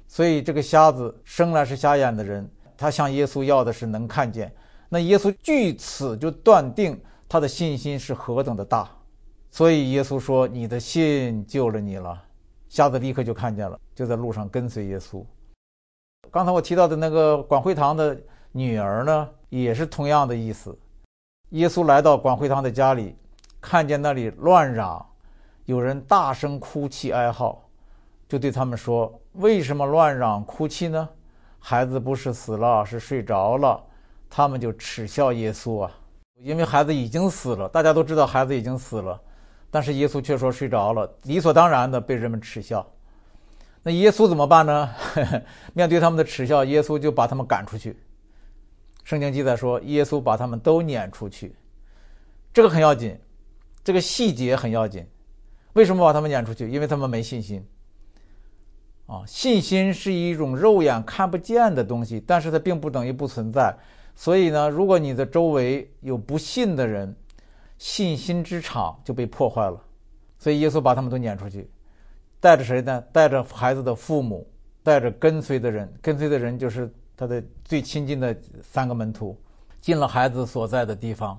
[0.07, 4.51] 所以这个瞎子生来是瞎眼的人，他向耶稣要的是能看见。
[4.89, 6.99] 那耶稣据此就断定。
[7.29, 8.87] 他的信心是何等的大，
[9.49, 12.21] 所以耶稣说：“你的信救了你了。”
[12.69, 15.25] 瞎子立刻就看见了，就在路上跟随耶稣。
[16.29, 18.15] 刚才我提到的那个管会堂的
[18.51, 20.77] 女儿呢，也是同样的意思。
[21.51, 23.15] 耶稣来到管会堂的家里，
[23.59, 25.03] 看见那里乱嚷，
[25.65, 27.67] 有人大声哭泣哀号，
[28.27, 31.07] 就对他们说：“为什么乱嚷哭泣呢？
[31.59, 33.81] 孩子不是死了，是睡着了。”
[34.29, 35.91] 他们就耻笑耶稣啊。
[36.41, 39.21] 因为孩子已经死了，大家都知道孩子已经死了，
[39.71, 42.85] 但是耶稣却说睡着了，理所当然的被人们耻笑。
[43.81, 44.89] 那耶稣怎么办呢？
[45.73, 47.97] 面对他们的耻笑，耶稣就把他们赶出去。
[49.03, 51.55] 圣经记载说，耶稣把他们都撵出去，
[52.51, 53.17] 这个很要紧，
[53.83, 55.05] 这个细节很要紧。
[55.73, 56.69] 为什么把他们撵出去？
[56.69, 57.65] 因为他们没信心。
[59.05, 63.75] 啊，信心是一种肉眼看不见的东西，但是它并不等于不存在。
[64.15, 67.13] 所以呢，如果你的周围有不信的人，
[67.77, 69.81] 信心之场就被破坏了。
[70.37, 71.69] 所以耶稣把他们都撵出去，
[72.39, 73.03] 带着谁呢？
[73.11, 74.47] 带着孩子的父母，
[74.83, 75.91] 带着跟随的人。
[76.01, 79.37] 跟随的人就是他的最亲近的三个门徒，
[79.81, 81.37] 进了孩子所在的地方，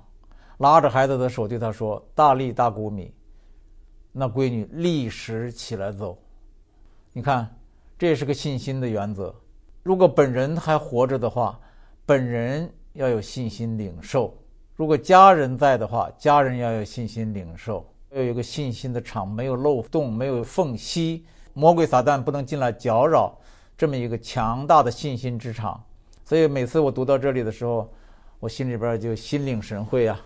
[0.59, 3.11] 拉着孩子的手对他说：“大力大谷米。”
[4.14, 6.16] 那闺女立时起来走。
[7.12, 7.55] 你看，
[7.98, 9.35] 这是个信心的原则。
[9.83, 11.61] 如果本人还活着的话。
[12.07, 14.31] 本人要有信心领受；
[14.77, 17.83] 如果家人在的话，家人要有信心领受。
[18.11, 21.24] 要有一个信心的场，没有漏洞，没有缝隙，
[21.55, 23.35] 魔鬼撒旦不能进来搅扰
[23.74, 25.83] 这么一个强大的信心之场。
[26.27, 27.90] 所以每次我读到这里的时候，
[28.38, 30.20] 我心里边就心领神会啊！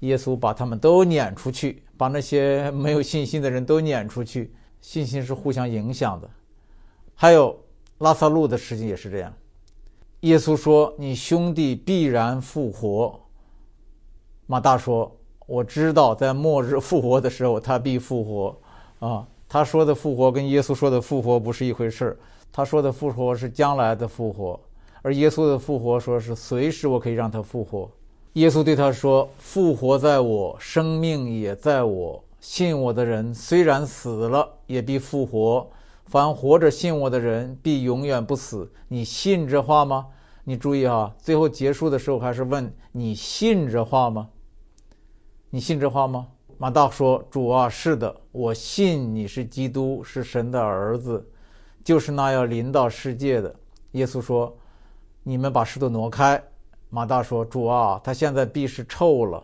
[0.00, 4.52] 耶稣把他们都撵出去，把那些没有信心的人都撵出去。
[4.80, 6.28] 信心是互相影响的。
[7.14, 7.58] 还有
[7.98, 9.32] 拉萨路的事情也是这样。
[10.20, 13.20] 耶稣说：“你兄弟必然复活。”
[14.46, 15.14] 马大说。
[15.46, 18.58] 我知道，在末日复活的时候，他必复活。
[19.06, 22.18] 啊，他说的复活跟耶稣说的复活不是一回事。
[22.50, 24.58] 他说的复活是将来的复活，
[25.02, 27.90] 而耶稣的复活说是随时我可以让他复活。
[28.34, 32.24] 耶稣对他说：“复活在我，生命也在我。
[32.40, 35.70] 信我的人虽然死了，也必复活。
[36.06, 38.68] 凡活着信我的人，必永远不死。
[38.88, 40.08] 你信这话吗？
[40.42, 44.28] 你注意啊，最后结束的时候还是问你信这话吗？”
[45.50, 46.26] 你信这话吗？
[46.58, 51.24] 马大说：“主啊，是的，我信你是基督，是神的儿子，
[51.84, 53.54] 就是那要临到世界的。”
[53.92, 54.56] 耶稣说
[55.22, 56.42] ：“你们把石头挪开。”
[56.94, 59.42] 马大说：“主啊，他现在必是臭了。”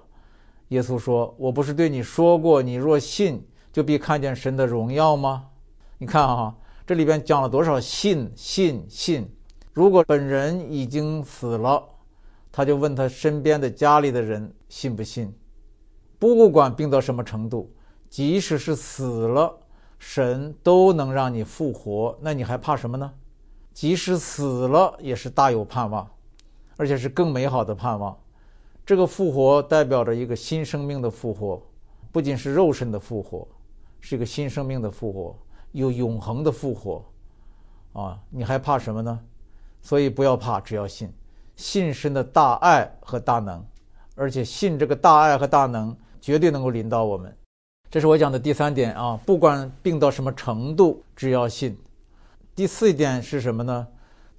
[0.70, 5.46] 耶稣说：“我不是对你说过，你若信，就必看见神的荣耀吗？”
[5.98, 6.54] 你看啊，
[6.86, 9.28] 这里边讲了多少信信信？
[9.72, 11.82] 如果本人已经死了，
[12.52, 15.34] 他就问他身边的家里的人信不信？
[16.20, 17.74] 不管病到什么程度，
[18.08, 19.52] 即使是死了，
[19.98, 22.16] 神都能让你复活。
[22.20, 23.12] 那你还怕什么呢？
[23.74, 26.08] 即使死了，也是大有盼望，
[26.80, 28.18] 而且是更美好的盼望。
[28.86, 31.60] 这个复活代表着一个新生命的复活，
[32.10, 33.46] 不仅是肉身的复活，
[34.00, 35.38] 是一个新生命的复活，
[35.72, 37.04] 有永恒的复活。
[37.92, 39.20] 啊，你还怕什么呢？
[39.82, 41.12] 所以不要怕，只要信，
[41.54, 43.62] 信神的大爱和大能，
[44.14, 45.94] 而且信这个大爱和大能。
[46.22, 47.34] 绝对能够领导我们，
[47.90, 49.18] 这是我讲的第三点啊！
[49.24, 51.76] 不管病到什么程度，只要信。
[52.54, 53.86] 第四点是什么呢？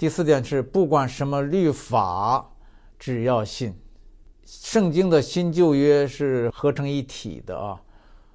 [0.01, 2.43] 第四点是不管什么律法，
[2.97, 3.71] 只要信。
[4.43, 7.79] 圣经的新旧约是合成一体的啊。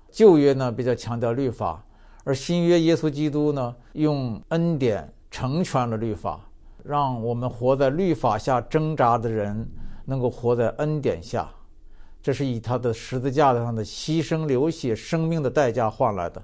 [0.08, 1.84] 旧约呢比较强调律法，
[2.22, 6.38] 而新约耶稣基督呢用恩典成全了律法，
[6.84, 9.68] 让我们活在律法下挣扎的人
[10.04, 11.50] 能够活在恩典下。
[12.22, 16.40] 这是以他的十字架上的牺牲、流血、生命的代价换来的。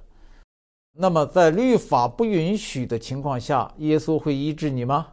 [0.94, 5.06] 那么，在律法不允许的情况下，耶稣会医治你吗？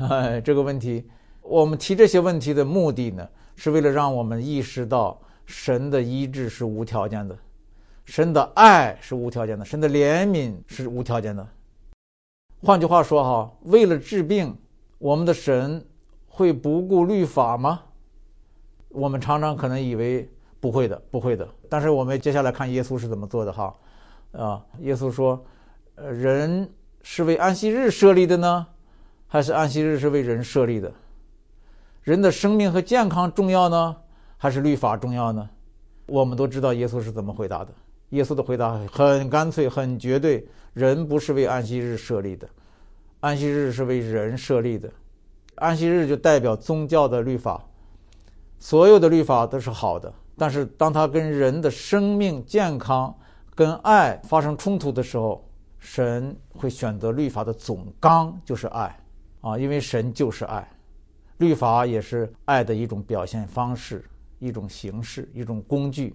[0.44, 1.04] 这个问题，
[1.42, 7.36] 我们提这些问题的目的呢，是为了让我们意识到神的医治是无条件的，
[8.06, 11.46] 神的爱是无条件的，神的怜悯是无条件的。
[12.62, 14.56] 换句话说，哈，为了治病，
[14.98, 15.84] 我们的神
[16.28, 17.82] 会不顾律法吗？
[18.88, 20.28] 我们常常可能以为
[20.60, 21.46] 不会的，不会的。
[21.68, 23.74] 但是我们接下来看耶稣是怎么做的哈，
[24.32, 25.44] 啊，耶稣说，
[25.96, 26.68] 呃，人
[27.02, 28.66] 是为安息日设立的呢，
[29.32, 30.92] 还是安息日是为人设立的？
[32.02, 33.96] 人的生命和健康重要呢，
[34.36, 35.48] 还是律法重要呢？
[36.06, 37.68] 我们都知道耶稣是怎么回答的。
[38.08, 42.48] 耶稣的回答很干脆，很绝对：人不是为安息日设立的，
[43.20, 44.90] 安息日是为人设立的。
[45.54, 47.64] 安息日就代表宗教的律法。
[48.58, 53.16] 所有的律法都是好的，但是当它跟人的生命健康、
[53.54, 58.98] 跟爱发生冲突的时候，神会选择律法的总纲就是爱，
[59.40, 60.68] 啊，因为神就是爱，
[61.38, 64.04] 律法也是爱的一种表现方式、
[64.38, 66.14] 一种形式、一种工具。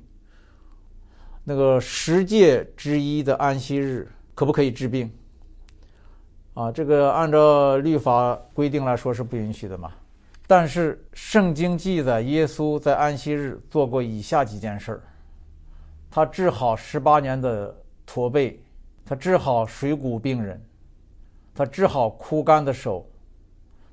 [1.44, 5.12] 那个十诫之一的安息日可不可以治病？
[6.54, 9.92] 啊，这个按照律法规定来说是不允许的嘛。
[10.48, 15.02] 但是圣经记载，耶稣在安息日做过以下几件事儿：
[16.12, 17.76] 他治好十八年的
[18.06, 18.64] 驼背，
[19.04, 20.64] 他治好水谷病人，
[21.54, 23.10] 他治好枯干的手，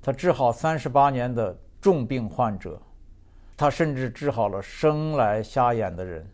[0.02, 2.80] 他治好三十八年的重病患者，
[3.56, 6.30] 他甚至治好了生来瞎眼的人。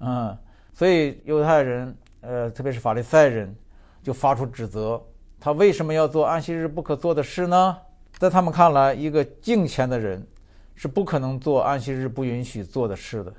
[0.00, 0.38] 嗯，
[0.72, 3.54] 所以犹太人，呃，特别是法利赛人，
[4.02, 5.00] 就发出指责：
[5.38, 7.76] 他为什么要做安息日不可做的事呢？
[8.16, 10.26] 在他们看来，一个敬虔的人
[10.74, 13.32] 是不可能做安息日不允许做的事的。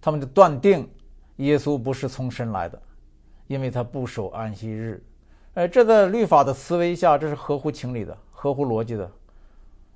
[0.00, 0.88] 他们就断定
[1.36, 2.80] 耶稣不是从神来的，
[3.48, 5.04] 因为他不守安息日。
[5.54, 9.10] 哎，这在律法的思维下，这是合乎情理的、合乎逻辑的。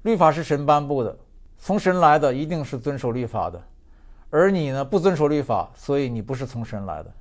[0.02, 1.16] 律法是神颁布的，
[1.58, 3.62] 从神来的一定是遵守律法的。
[4.30, 7.14] 而你呢，不遵守律法，所以你不是从神来的。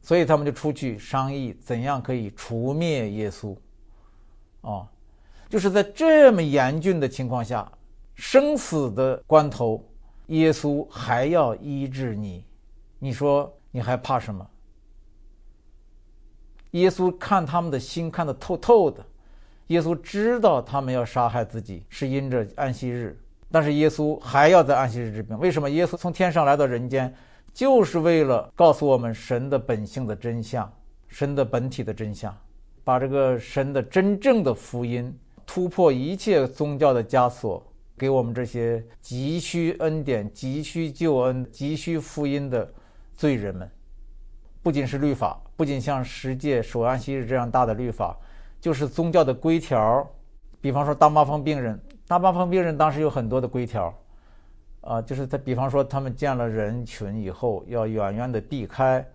[0.00, 3.54] 所以他们就出去商议怎样可以除灭耶稣。
[4.62, 4.88] 哦。
[5.50, 7.70] 就是在这么严峻的情况下，
[8.14, 9.84] 生死的关头，
[10.28, 12.46] 耶稣还要医治你，
[12.98, 14.48] 你说你还怕什么？
[16.70, 19.04] 耶稣看他们的心看得透透的，
[19.68, 23.18] 耶稣知道他们要杀害自己是因着安息日，
[23.50, 25.36] 但是耶稣还要在安息日治病。
[25.38, 25.68] 为什么？
[25.68, 27.12] 耶稣从天上来到人间，
[27.52, 30.72] 就是为了告诉我们神的本性的真相，
[31.08, 32.32] 神的本体的真相，
[32.84, 35.12] 把这个神的真正的福音
[35.44, 37.60] 突破一切宗教的枷锁，
[37.98, 42.72] 给我们这些急需恩典、急需救恩、急需福音的
[43.16, 43.68] 罪人们。
[44.62, 48.16] 不仅是律法，不仅像十诫守安息日这样大的律法，
[48.66, 50.04] 就是宗教的规条。
[50.60, 53.94] 比方说大麻风病人，大麻风病人当时有很多的规条，
[54.80, 59.06] 啊，就是他，比方说他们见了人群以后要远远的避开，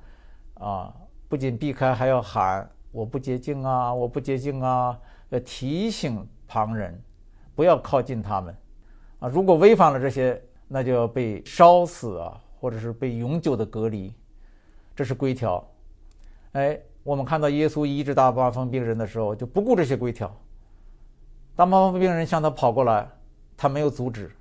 [0.54, 0.96] 啊，
[1.28, 4.98] 不仅避开，还要喊我不洁净啊，我不洁净啊，
[5.28, 6.98] 要提醒旁人
[7.54, 8.56] 不要靠近他们，
[9.20, 14.14] 啊，如果违反了这些，那就要被烧死啊，或者是被永久的隔离。
[14.96, 15.62] 这是规条，
[16.54, 20.32] 哎，我们看到耶稣医治大麻风病人的时候，就不顾这些规条。
[21.56, 23.08] 大麻风病人向他跑过来，
[23.58, 24.32] 他没有阻止，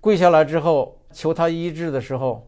[0.00, 2.46] 跪下来之后求他医治的时候，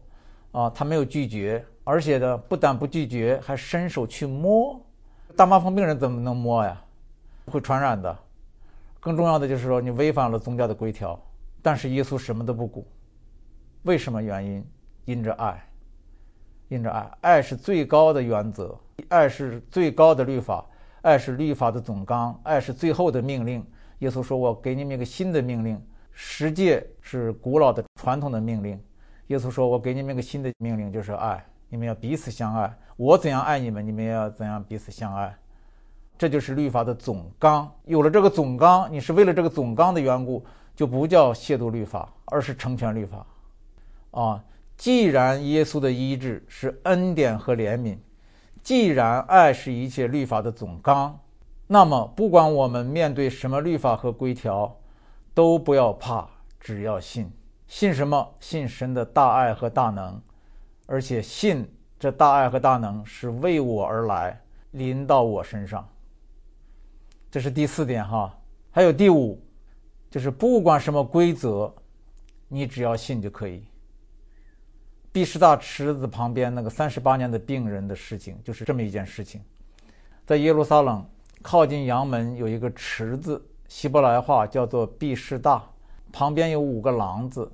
[0.51, 4.79] 啊，他没有拒绝，而且呢，不但不拒绝，还伸手去摸。
[5.35, 6.81] 大麻风病人怎么能摸呀？
[7.45, 8.17] 会传染的。
[8.99, 11.17] 更重要的就是说，你违反了宗教的规条，
[11.61, 12.85] 但是耶稣什么都不顾。
[13.83, 14.65] 为什么原因？
[15.05, 15.66] 因着爱。
[16.69, 20.65] 因着爱，爱是最高的原则，爱是最高的律法，
[21.01, 23.65] 爱是律法的总纲，爱是最后的命令。
[23.99, 28.77] 耶稣说：“我给你们一个新的命令，十诫是古老的传统的命令。”
[29.27, 32.77] 耶稣说：“我给你们一个新的命令，就是爱，你们要彼此相爱。
[32.97, 35.33] 我怎样爱你们，你们也要怎样彼此相爱。
[36.17, 37.71] 这就是律法的总纲。
[37.85, 40.45] 有了这个总纲，你是为了这个总纲的缘故，
[40.75, 43.25] 就不叫亵渎律法，而是成全律法。
[44.11, 44.43] 啊。”
[44.77, 47.97] 既然耶稣的医治是恩典和怜悯，
[48.61, 51.19] 既然爱是一切律法的总纲，
[51.65, 54.79] 那么不管我们面对什么律法和规条，
[55.33, 57.27] 都不要怕，只要信。
[57.65, 58.35] 信什么？
[58.39, 60.21] 信神的大爱和大能，
[60.85, 61.67] 而且信
[61.99, 64.39] 这大爱和大能是为我而来，
[64.71, 65.85] 临到我身上。
[67.31, 68.33] 这是第四点哈。
[68.69, 69.43] 还有第五，
[70.11, 71.73] 就是不管什么规则，
[72.47, 73.63] 你只要信就可以。
[75.11, 79.41] 毕士大池子旁边那个三十八年的病人的事情，就是这么一件事情。
[80.25, 81.03] 在耶路撒冷
[81.41, 85.63] 靠近阳门有一个池子，希伯来话叫做毕士大，
[86.11, 87.51] 旁边有五个廊子，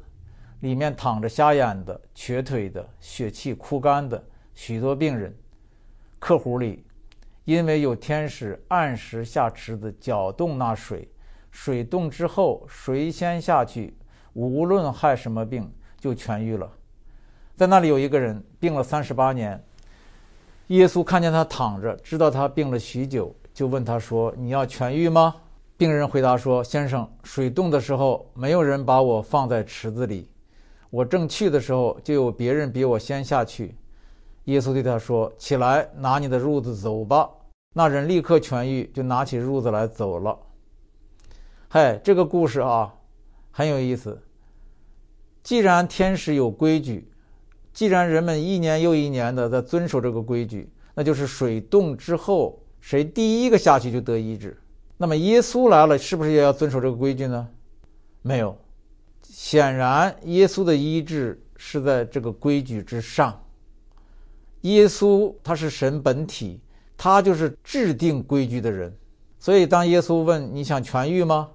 [0.60, 4.22] 里面躺着瞎眼的、瘸腿的、血气枯干的
[4.54, 5.34] 许多病人。
[6.20, 6.86] 客户里，
[7.46, 11.10] 因为有天使按时下池子搅动那水，
[11.52, 13.96] 水动之后，谁先下去，
[14.34, 16.70] 无论害什么病，就痊愈了。
[17.56, 19.64] 在那里有一个人病了三十八年，
[20.68, 25.36] 耶稣看见他躺着，知道他病了许久，就问他说：“你要痊愈吗？”
[25.78, 30.28] 病人回答说：“先生，水冻的时候，没有人把我放在池子里，
[30.90, 33.76] 我正去的时候，就有别人比我先下去。”
[34.46, 37.30] 耶稣对他说：“起来，拿你的褥子走吧。”
[37.76, 40.36] 那人立刻痊愈，就拿起褥子来走了。
[41.68, 42.92] 嗨，这个故事啊，
[43.52, 44.20] 很有意思。
[45.44, 47.13] 既然天使有规矩。
[47.74, 54.56] 既然人们一年又一年的在遵守这个规矩，那就是水冻之后，谁第一个下去就得医治。
[54.98, 57.48] 那么耶稣来了，是不是也要遵守这个规矩呢？
[58.22, 58.56] 没有，
[59.24, 63.44] 显然耶稣的医治是在这个规矩之上。
[64.62, 66.62] 耶稣他是神本体，
[66.96, 68.96] 他就是制定规矩的人。
[69.40, 71.50] 所以当耶稣问你想痊愈吗？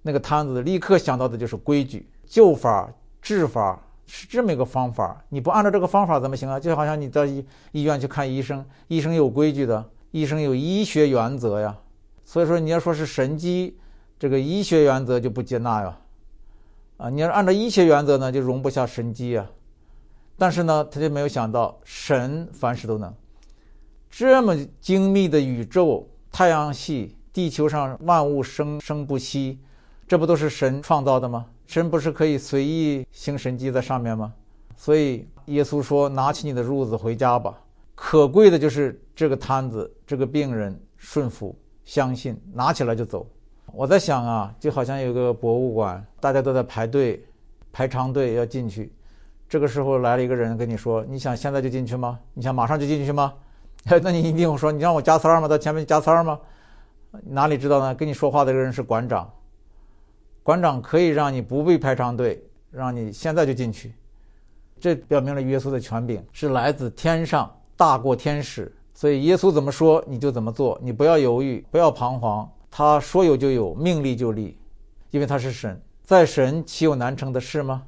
[0.00, 2.90] 那个摊子立刻想到的就是规矩、救法、
[3.20, 3.84] 治法。
[4.08, 6.58] 是这么一个方法，你不按照这个方法怎么行啊？
[6.58, 11.76] 就好像你到医医院去看医生，医生有规矩的，医生有医学原则呀。
[12.24, 13.78] 所以说你要说是神机，
[14.18, 15.98] 这个医学原则就不接纳呀。
[16.96, 19.46] 啊，你要按照医学原则呢，就容不下神机呀。
[20.36, 23.14] 但是呢，他就没有想到神凡事都能，
[24.10, 29.58] 这么精密的宇宙、太阳系、地球上万物生生不息，
[30.06, 31.46] 这不都是神创造的吗？
[31.68, 34.32] 神不是可以随意行神迹在上面吗？
[34.74, 37.60] 所以耶稣说：“拿起你的褥子回家吧。”
[37.94, 41.54] 可贵的就是这个摊子，这个病人顺服、
[41.84, 43.26] 相信，拿起来就走。
[43.74, 47.22] 我在想啊，就好像有个博物馆，大家都在排队，
[47.70, 48.90] 排长队要进去。
[49.46, 52.18] 这个时候来了一个人跟你说：“你想现在就进去吗？
[52.32, 53.34] 你想马上就进去吗？”
[54.02, 55.46] 那你一定说：“你让我加塞儿吗？
[55.46, 56.40] 到前面加塞儿吗？”
[57.28, 57.94] 哪里知道呢？
[57.94, 59.30] 跟你说话的这个人是馆长，
[60.48, 63.92] 馆长可以让你不必排长队，让你现在就进去。
[64.80, 68.74] 这表明了耶稣的权柄是来自天上，大过天使。
[68.94, 72.50] 所以耶稣怎么说你就怎么做，你不要犹豫，不要彷徨。
[72.70, 74.56] 他说有就有，命立就立，
[75.10, 77.82] 因为他是神，在神岂有难成的事吗？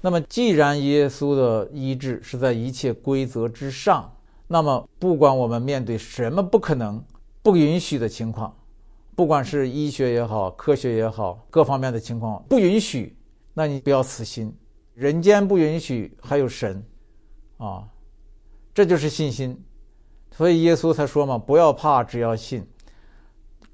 [0.00, 4.10] 那么既然耶稣的医治是在一切规则之上，
[4.46, 7.04] 那么不管我们面对什么不可能、
[7.42, 8.56] 不允许的情况，
[9.18, 13.18] 不管是医学也好、科学也好，各方面的情况不允许，
[13.52, 14.56] 那你不要死心。
[14.94, 16.80] 人间不允许，还有神，
[17.56, 17.82] 啊，
[18.72, 19.60] 这就是信心。
[20.30, 22.64] 所以耶稣才说嘛：“不要怕，只要信。”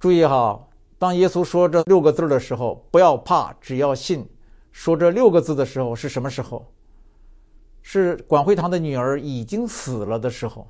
[0.00, 0.66] 注意哈，
[0.98, 4.26] 当耶稣说这六个字的时候，“不要怕，只要信”，
[4.72, 6.66] 说这六个字的时候是什么时候？
[7.82, 10.66] 是管会堂的女儿已经死了的时候。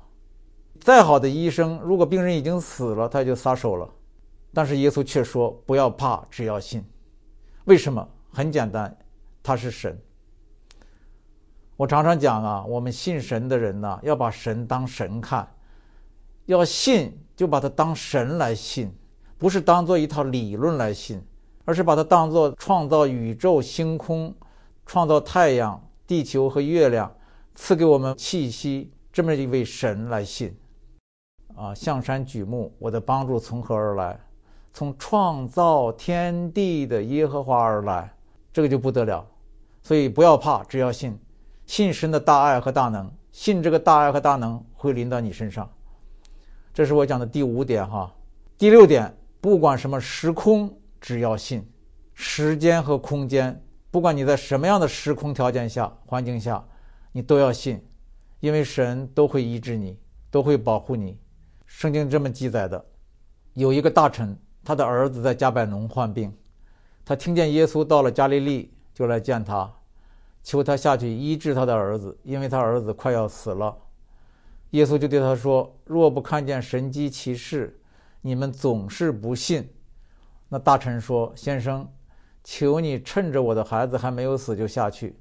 [0.81, 3.89] 再好的医生，如果病人已经死了，他就撒手了。
[4.55, 6.81] 但是耶稣却说：“不要怕，只要信。”
[7.65, 8.07] 为什么？
[8.31, 8.97] 很简单，
[9.43, 9.99] 他是神。
[11.75, 15.45] 我常常讲啊，我们信神的人呢，要把神当神看。
[16.45, 18.89] 要信，就把它当神来信，
[19.37, 21.21] 不是当做一套理论来信，
[21.65, 24.33] 而是把它当做创造宇宙星空、
[24.85, 27.13] 创造太阳、地球和月亮、
[27.55, 30.57] 赐给我们气息这么一位神来信。
[31.55, 34.19] 啊，向山举目，我的帮助从何而来？
[34.75, 38.13] 从创造天地的耶和华而来。
[38.51, 39.25] 这个就不得了，
[39.81, 41.17] 所以不要怕，只要信，
[41.65, 45.69] 信神的大爱和大能，信这个大爱和大能会临到你身上。
[46.73, 48.13] 这是我讲的第五点哈，
[48.57, 50.69] 第六点，不管什么时空，
[50.99, 51.65] 只要信，
[52.13, 53.61] 时间和空间，
[53.91, 56.61] 不管你在什么样的时空条件下、环境下，
[57.13, 57.81] 你都要信，
[58.41, 59.97] 因为神都会医治你，
[60.29, 61.17] 都会保护你。
[61.65, 62.85] 圣经这么记载的：
[63.53, 66.35] 有一个大臣，他的儿子在加百农患病，
[67.05, 69.71] 他听见耶稣到了加利利，就来见他，
[70.43, 73.77] 求他下去医治他的儿子，因为他儿子快要死了。
[74.71, 77.79] 耶稣就对他说：“若不看见神迹奇事，
[78.21, 79.69] 你们总是不信。”
[80.49, 81.87] 那大臣说：“先生，
[82.43, 85.15] 求你趁着我的孩子还没有死就下去。”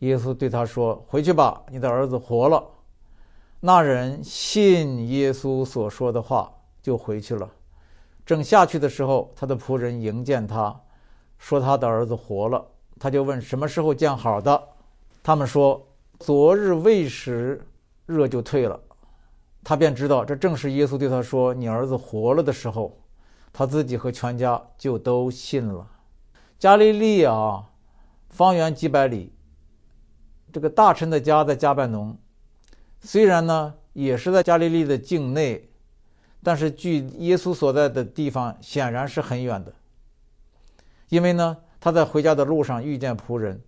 [0.00, 2.62] 耶稣对他说：“回去吧，你的儿子活了。”
[3.60, 7.48] 那人信耶稣所说的话，就回去了。
[8.30, 10.80] 正下去的时候，他的仆人迎见他，
[11.36, 12.64] 说他的儿子活了。
[12.96, 14.68] 他就问：“什么时候见好的？”
[15.20, 15.84] 他们说
[16.20, 17.60] ：“昨日未时，
[18.06, 18.80] 热就退了。”
[19.64, 22.96] 他便知道，这正是耶稣对他说：“你儿子活了”的时候，
[23.52, 25.84] 他自己和全家就都信了。
[26.56, 27.68] 加利利啊，
[28.28, 29.32] 方圆几百里，
[30.52, 32.16] 这个大臣的家在加百农，
[33.00, 35.68] 虽然呢也是在加利利的境内，
[36.42, 39.72] 但是距耶稣所在的地方显然是很远的。
[41.08, 43.60] 因为呢，他在回家的路上遇见仆人，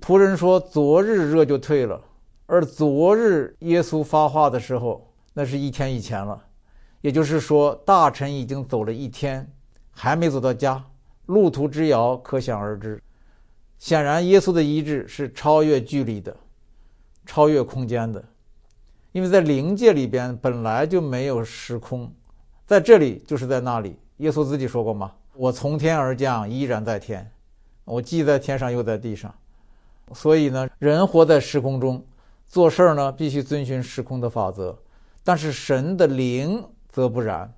[0.00, 2.00] 仆人说：“昨日热就退了。”
[2.46, 5.04] 而昨日耶稣发话的时候。
[5.34, 6.42] 那是一天以前了，
[7.00, 9.48] 也就是说，大臣已经走了一天，
[9.92, 10.84] 还没走到家，
[11.26, 13.00] 路途之遥可想而知。
[13.78, 16.36] 显然，耶稣的医治是超越距离的，
[17.24, 18.24] 超越空间的，
[19.12, 22.12] 因为在灵界里边本来就没有时空，
[22.68, 23.96] 在这里就是在那里。
[24.18, 27.26] 耶稣自己说过嘛：“我从天而降，依然在天，
[27.86, 29.34] 我既在天上，又在地上。”
[30.12, 32.04] 所以呢，人活在时空中，
[32.46, 34.78] 做事儿呢必须遵循时空的法则。
[35.24, 37.50] 但是神的灵则不然，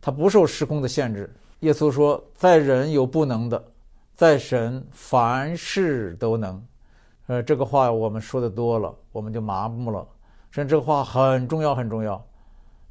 [0.00, 1.34] 他不受时空的限制。
[1.60, 3.60] 耶稣说：“在人有不能的，
[4.14, 6.64] 在神凡事都能。”
[7.26, 10.06] 呃，这个话我们说的多了，我们就麻木了。
[10.52, 12.24] 实际上，这个话很重要，很重要。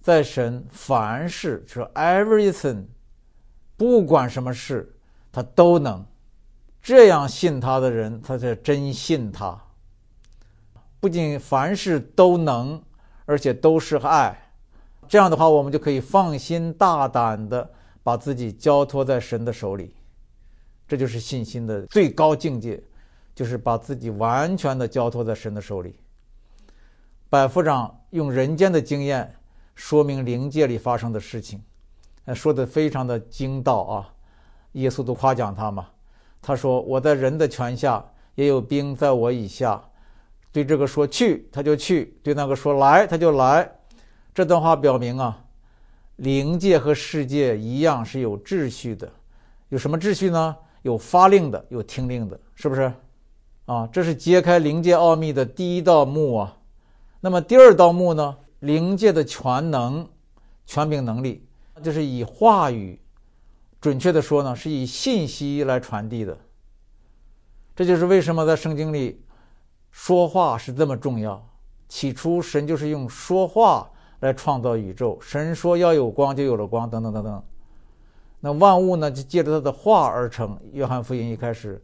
[0.03, 2.83] 在神凡事，说 everything，
[3.75, 4.95] 不管什么事，
[5.31, 6.05] 他都能。
[6.79, 9.59] 这样信他的人，他才真信他。
[10.99, 12.79] 不仅凡事都能。
[13.25, 14.37] 而且都是爱，
[15.07, 17.71] 这样的话，我们就可以放心大胆的
[18.03, 19.95] 把自己交托在神的手里。
[20.85, 22.83] 这就是信心的最高境界，
[23.33, 25.97] 就是把自己完全的交托在神的手里。
[27.29, 29.33] 百夫长用人间的经验
[29.75, 31.61] 说明灵界里发生的事情，
[32.35, 34.13] 说的非常的精到啊！
[34.73, 35.87] 耶稣都夸奖他嘛，
[36.41, 38.03] 他说：“我在人的权下，
[38.35, 39.81] 也有兵在我以下。”
[40.51, 43.69] 对这个说去，他就去；对那个说来，他就来。
[44.33, 45.43] 这段话表明啊，
[46.17, 49.11] 灵界和世界一样是有秩序的。
[49.69, 50.55] 有什么秩序呢？
[50.83, 52.93] 有发令的，有听令的，是不是？
[53.65, 56.57] 啊，这是揭开灵界奥秘的第一道幕啊。
[57.19, 58.37] 那么第二道幕呢？
[58.63, 60.07] 灵界的全能、
[60.65, 61.45] 权柄能力。
[61.81, 62.97] 就是以话语，
[63.81, 66.37] 准确的说呢，是以信息来传递的。
[67.75, 69.21] 这就是为什么在圣经里，
[69.91, 71.45] 说话是这么重要。
[71.89, 73.89] 起初，神就是用说话
[74.21, 75.19] 来创造宇宙。
[75.19, 77.43] 神说要有光，就有了光，等等等等。
[78.39, 80.57] 那万物呢，就借着他的话而成。
[80.71, 81.83] 约翰福音一开始，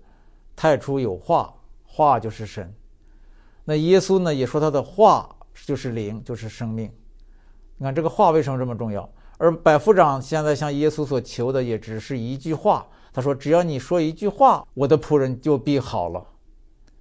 [0.55, 1.53] 太初有话，
[1.83, 2.73] 话就是神。
[3.65, 5.35] 那耶稣呢，也说他的话
[5.65, 6.91] 就是灵，就是生命。
[7.77, 9.09] 你看这个话为什么这么重要？
[9.37, 12.87] 而百夫长现在向耶稣所求的也只是一句话。
[13.11, 16.25] 他说：“只要你说一句话，我的仆人就必好了。”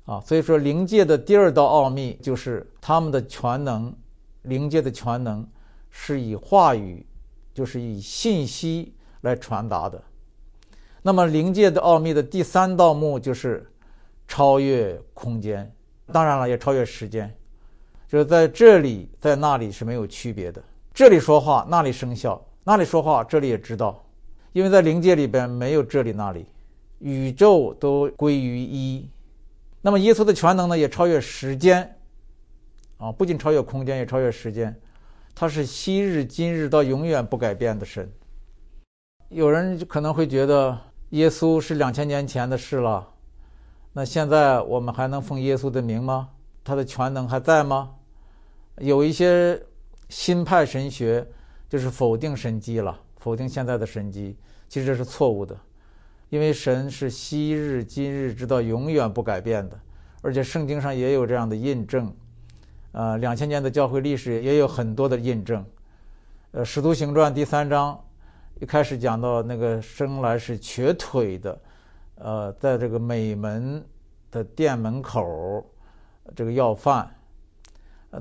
[0.07, 3.95] 啊，所以说灵界的第二道奥秘就是他们的全能，
[4.43, 5.47] 灵界的全能
[5.91, 7.07] 是以话语，
[7.53, 10.03] 就是以信息来传达的。
[11.03, 13.71] 那么灵界的奥秘的第三道幕就是
[14.27, 15.71] 超越空间，
[16.11, 17.37] 当然了，也超越时间，
[18.09, 20.63] 就是在这里，在那里是没有区别的。
[20.95, 24.03] 这里说话，那里生效；那里说话，这里也知道。
[24.53, 26.47] 因为在灵界里边没有这里那里，
[27.01, 29.07] 宇宙都归于一。
[29.83, 31.97] 那么耶稣的全能呢，也超越时间，
[32.97, 34.75] 啊，不仅超越空间，也超越时间。
[35.35, 38.11] 他是昔日、今日到永远不改变的神。
[39.29, 40.77] 有人可能会觉得
[41.11, 43.07] 耶稣是两千年前的事了，
[43.93, 46.31] 那现在我们还能奉耶稣的名吗？
[46.65, 47.91] 他的全能还在吗？
[48.81, 49.61] 有一些
[50.09, 51.27] 新派神学
[51.69, 52.99] 就是否定神机了。
[53.19, 54.37] 否定现在的神机，
[54.69, 55.55] 其实这是错误的，
[56.31, 59.79] 因为神是昔日、今日直到永远不改变的，
[60.23, 62.15] 而且圣经上也有这样的印证，
[62.93, 65.67] 呃，两千年的教会历史也有很多的印证。
[66.53, 68.01] 呃，《使徒行传》第三章
[68.61, 71.61] 一开始讲到那个生来是瘸腿的，
[72.15, 73.85] 呃，在这个美门
[74.31, 75.67] 的店门口，
[76.37, 77.13] 这个要饭，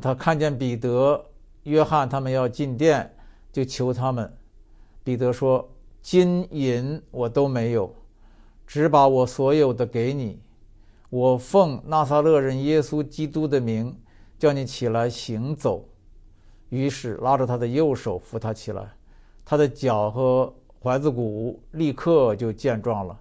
[0.02, 1.24] 他看见彼得、
[1.64, 3.14] 约翰他们要进店，
[3.52, 4.32] 就求他们。
[5.04, 5.70] 彼得说
[6.02, 7.94] ：“金银我都没有，
[8.66, 10.40] 只把我所有的给你。
[11.10, 13.98] 我奉纳撒勒人耶稣基督的名，
[14.38, 15.86] 叫你起来行走。”
[16.70, 18.84] 于是拉着他的右手扶他起来，
[19.46, 23.18] 他的脚和踝子骨立刻就健壮了。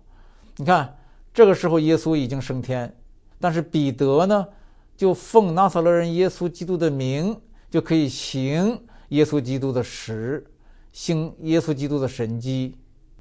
[0.56, 0.96] 你看，
[1.32, 2.92] 这个时候耶稣已经升天，
[3.38, 4.48] 但是彼得呢，
[4.96, 7.38] 就奉纳撒勒人耶稣基督的名，
[7.70, 8.80] 就可以行
[9.10, 10.44] 耶稣基督的实。
[10.92, 12.74] 行耶稣基督的神迹，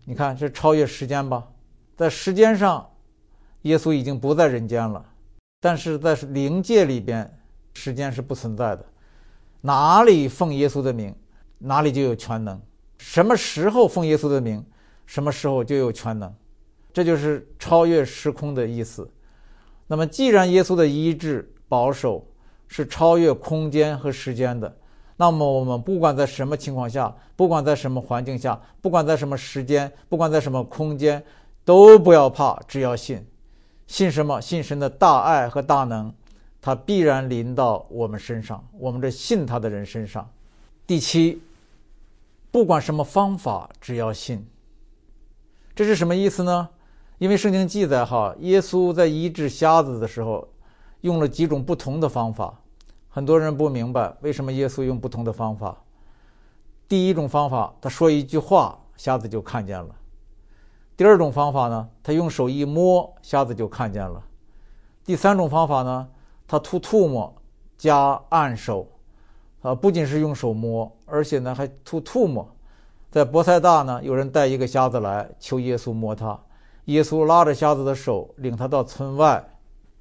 [0.05, 1.45] 你看这超越时间吧？
[1.97, 2.89] 在时间上，
[3.63, 5.05] 耶稣已经不在人间了，
[5.59, 7.29] 但是在灵界里边，
[7.73, 8.85] 时间是不存在的。
[9.59, 11.13] 哪里奉耶稣的名，
[11.57, 12.57] 哪里就有全能；
[12.97, 14.65] 什么时候奉耶稣的名，
[15.05, 16.33] 什么时候就有全能。
[16.93, 19.09] 这就是超越时空的意思。
[19.87, 22.25] 那么，既然耶稣的医治、保守
[22.67, 24.75] 是超越空间和时间的。
[25.17, 31.23] 那么我们不管在什么情况下，不管在什么环境下，不管在什么时间，不管在什么空间，
[31.63, 33.25] 都不要怕，只要信。
[33.87, 34.41] 信什么？
[34.41, 36.13] 信神的大爱和大能，
[36.61, 40.29] 他必然临到我们身上，我们这信他的人身上。
[40.85, 41.41] 第七，
[42.51, 44.45] 不管什么方法，只要信。
[45.75, 46.69] 这是什么意思呢？
[47.17, 50.45] 因为圣经记载哈，耶稣在医治瞎子的时候，
[51.01, 52.53] 用了几种不同的方法。
[53.09, 55.77] 很多人不明白为什么耶稣用不同的方法。
[56.87, 59.89] 第一种方法，他说一句话，瞎子就看见了；
[60.95, 64.21] 第二种方法呢，他用手一摸，瞎子就看见了；
[65.03, 66.07] 第三种方法呢，
[66.47, 67.33] 他吐唾沫
[67.77, 68.87] 加按手，
[69.61, 72.47] 啊，不仅是用手摸，而且呢还吐唾沫。
[73.09, 76.37] 在博塞大呢，有人带一个瞎子来求耶稣摸他，
[76.85, 79.43] 耶稣拉着瞎子的手，领他到村外，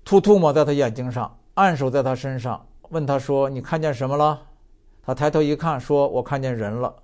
[0.05, 2.67] 吐唾沫在他眼睛上，按手在他身上。
[2.91, 4.41] 问他说：“你看见什么了？”
[5.03, 6.95] 他抬头一看，说：“我看见人了，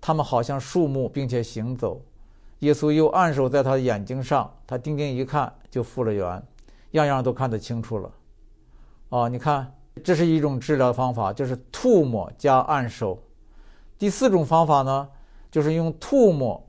[0.00, 2.00] 他们好像树木，并且行走。”
[2.60, 6.42] 耶稣又按手在他的眼睛上，他定睛一看，就复了原，
[6.92, 8.10] 样样都看得清楚了。
[9.08, 13.18] 哦，你看，这是一种治疗方法，就是吐沫加按手。
[13.98, 15.08] 第四种方法呢，
[15.50, 16.64] 就是用吐沫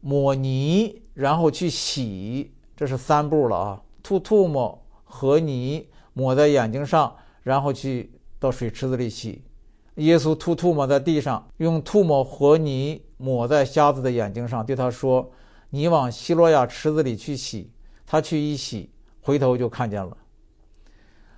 [0.00, 5.88] 抹泥，然后去洗，这是三步了啊，吐吐沫和泥。
[6.14, 9.44] 抹在眼睛上，然后去到水池子里洗。
[9.94, 15.30] 耶稣吐吐沫在地上，用吐沫和泥抹在瞎子的眼睛上，对他说
[15.70, 17.70] ：“你往希罗亚池子里去洗。”
[18.04, 18.90] 他去一洗，
[19.20, 20.16] 回头就看见了。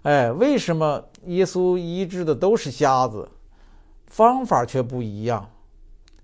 [0.01, 3.29] 哎，为什么耶稣医治的都是瞎子，
[4.07, 5.51] 方法却不一样？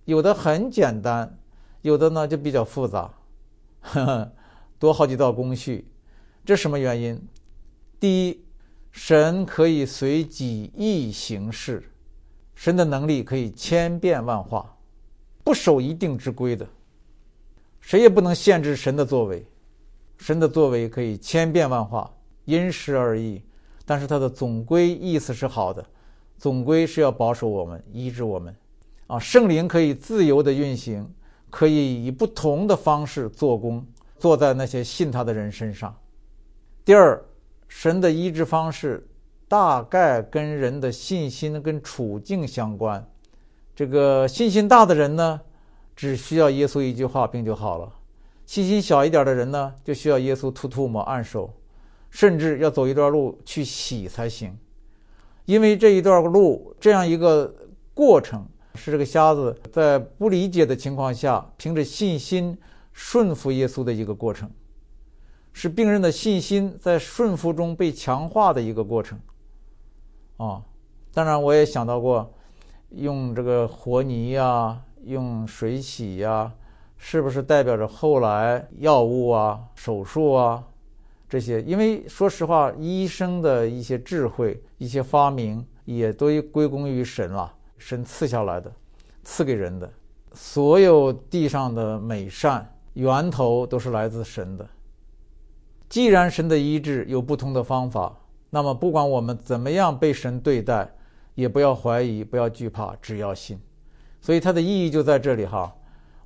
[0.07, 1.39] 有的很简单，
[1.83, 3.13] 有的呢就比较复杂，
[3.83, 4.33] 呵呵，
[4.79, 5.87] 多好几道工序。
[6.47, 7.21] 这什么原因？
[8.01, 8.41] 第一。
[8.99, 11.83] 神可以随己意行事，
[12.55, 14.75] 神的能力可以千变万化，
[15.45, 16.67] 不守一定之规的。
[17.79, 19.47] 谁也不能限制神的作为，
[20.17, 22.11] 神的作为可以千变万化，
[22.47, 23.43] 因时而异。
[23.85, 25.85] 但是他的总归意思是好的，
[26.39, 28.57] 总归是要保守我们、医治我们。
[29.09, 31.07] 啊，圣灵可以自由的运行，
[31.51, 33.87] 可以以不同的方式做工，
[34.19, 35.95] 做在那些信他的人身上。
[36.87, 37.21] 第二，
[37.67, 39.05] 神的医治方式
[39.49, 43.05] 大概跟人的信心跟处境相关。
[43.75, 45.41] 这个信心大的人呢？
[45.97, 47.93] 只需要耶稣一句话，病就好了。
[48.45, 51.53] 信心小一点的人呢，就需要耶稣吐吐沫、按手，
[52.09, 54.57] 甚至要走一段路去洗才行。
[55.45, 57.53] 因为这一段路这样一个
[57.95, 62.57] 过程，是这个瞎子在不理解的情况下，凭着信心
[62.93, 64.49] 顺服耶稣的一个过程，
[65.59, 69.19] 是病人的信心在顺服中被强化的一个过程。
[70.37, 70.61] 啊，
[71.15, 72.31] 当然我也想到过，
[72.91, 74.79] 用这个和泥呀。
[75.05, 76.53] 用水洗呀，
[76.97, 80.65] 是不是代表着后来药物啊、手术啊
[81.29, 81.63] 这些？
[81.63, 88.73] 因为说实话，医生的一些智慧、一些发明，也都归功于神了，神赐下来的，
[89.23, 89.89] 赐给人的。
[90.33, 94.69] 所有地上的美善源头都是来自神的。
[95.89, 98.17] 既然神的医治有不同的方法，
[98.51, 100.89] 那么不管我们怎么样被神对待，
[101.35, 103.61] 也不要怀疑，不要惧怕，只要信。
[104.21, 105.73] 所以它的意义就在这里哈，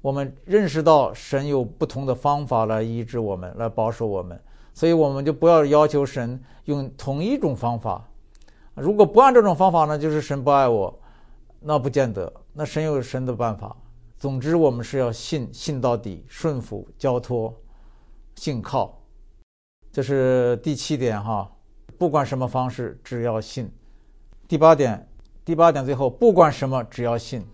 [0.00, 4.40] 我们认识到神有不同的方法来医治我们，来保守我们，
[4.72, 8.08] 所以我们就不要要求神用同一种方法。
[8.74, 10.98] 如果不按这种方法呢，就是神不爱我，
[11.60, 12.32] 那不见得。
[12.54, 13.76] 那神有神的办法。
[14.16, 17.54] 总之，我们是要信，信到底，顺服、交托、
[18.36, 18.99] 信靠。
[19.92, 21.50] 这是第七点哈，
[21.98, 23.70] 不管什么方式，只要信。
[24.46, 25.08] 第八点，
[25.44, 27.44] 第八点最后，不管什么，只要信。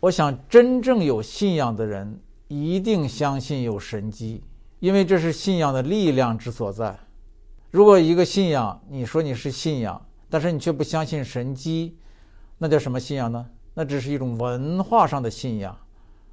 [0.00, 4.42] 我想，真正有信仰的人一定相信有神迹，
[4.80, 6.98] 因为这是信仰的力量之所在。
[7.70, 10.00] 如果一个信仰，你说你是信仰，
[10.30, 11.96] 但是你却不相信神迹，
[12.58, 13.46] 那叫什么信仰呢？
[13.74, 15.76] 那只是一种文化上的信仰，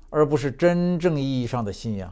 [0.10, 2.12] 而不是真正意义上的信仰。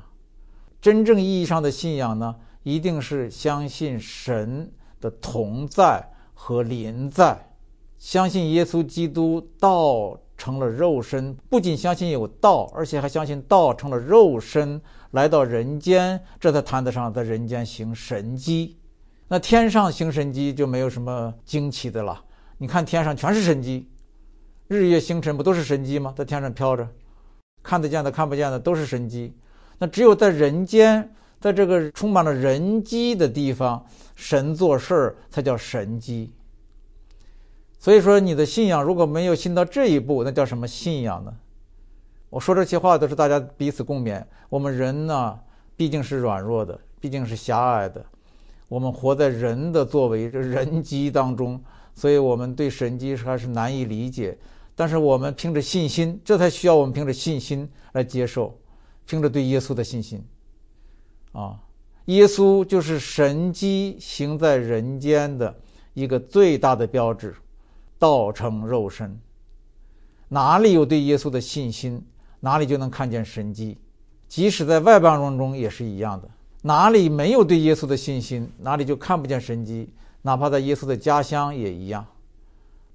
[0.81, 6.03] 真正意义上的信仰呢，一定是相信神的同在
[6.33, 7.53] 和临在，
[7.97, 10.19] 相信耶稣基督道。
[10.35, 18.77] 成了肉身，不仅相信有道，而且还相信道成了肉身来到人间，这才谈得上在人间行神迹。
[19.29, 22.21] 那天上行神迹就没有什么惊奇的了。
[22.57, 23.87] 你看天上全是神迹，
[24.67, 26.13] 日月星辰不都是神迹吗？
[26.17, 26.85] 在天上飘着，
[27.61, 29.37] 看得见的、看不见的都是神迹。
[29.77, 31.13] 那只有在人间，
[31.43, 33.85] 在这个充满了人机的地方，
[34.15, 36.31] 神做事儿才叫神机。
[37.77, 41.33] 所以说，你的信仰如果没有信到这一步，那叫什么信仰呢？
[42.29, 44.23] 我说这些话都是大家彼此共勉。
[44.47, 45.37] 我们人呢，
[45.75, 48.01] 毕竟是软弱的，毕竟是狭隘的，
[48.69, 51.61] 我们活在人的作为、这人机当中，
[51.93, 54.37] 所以我们对神机还是难以理解。
[54.75, 58.57] 但是我们凭着信心，这才需要我们凭着信心来接受，
[59.05, 60.23] 凭着对耶稣的信心。
[61.33, 61.59] 啊，
[62.05, 65.53] 耶稣就是神机行在人间的
[65.93, 67.35] 一个最大的标志。
[67.99, 69.17] 道成肉身，
[70.27, 72.03] 哪里有对耶稣的信心，
[72.41, 73.77] 哪里就能看见神迹。
[74.27, 76.27] 即使在外邦人中也是一样的，
[76.63, 79.89] 哪里没有对耶稣的信心，哪里就看不见神迹。
[80.21, 82.05] 哪怕在耶稣的家乡也一样。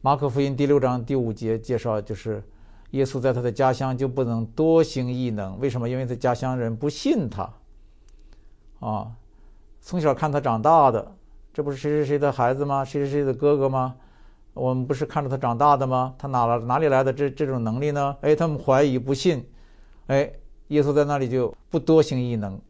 [0.03, 2.43] 马可福音第六章第五节介绍，就是
[2.91, 5.59] 耶稣在他的家乡就不能多行异能。
[5.59, 5.89] 为什么？
[5.89, 7.51] 因为他家乡人不信他。
[8.81, 9.11] 啊，
[9.81, 11.14] 从小看他长大的，
[11.53, 12.85] 这不是谁谁谁的孩子吗？
[12.85, 13.97] 谁谁谁的哥哥吗？
[14.55, 16.14] 我们不是看着他长大的吗？
[16.18, 18.16] 他哪来哪里来的这这种能力呢？
[18.22, 19.45] 哎，他们怀疑不信，
[20.07, 20.31] 哎，
[20.68, 22.61] 耶稣在那里就不多行异能，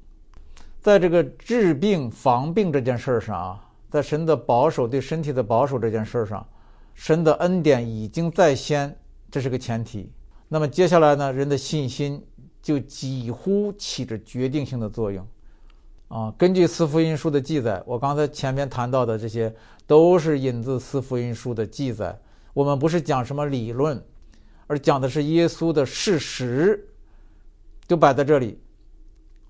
[0.80, 6.46] 在这个治病防病这件事上啊，在神的保守对身体的保守这件事上，
[6.94, 8.94] 神的恩典已经在先，
[9.30, 10.12] 这是个前提。
[10.46, 12.22] 那么接下来呢，人的信心
[12.62, 15.26] 就几乎起着决定性的作用。
[16.09, 19.54] 啊，根据四福音书的记载，我刚才前面谈到的这些
[19.86, 22.18] 都是引自四福音书的记载。
[22.54, 24.02] 我们不是讲什么理论，
[24.66, 26.88] 而讲的是耶稣的事实，
[27.86, 28.59] 就摆在这里，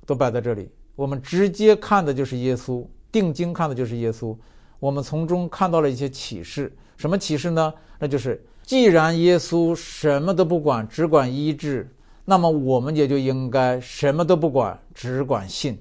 [0.04, 0.68] 都摆在这里。
[0.96, 4.36] 我们直接看的就是耶稣，定睛看的就是耶稣。
[4.80, 7.72] 我们从中看到了一些启示，什么启示呢？
[8.00, 11.88] 那就是既然耶稣什么都不管，只管医治，
[12.24, 15.80] 那么我们也就应该什么都不管，只管信。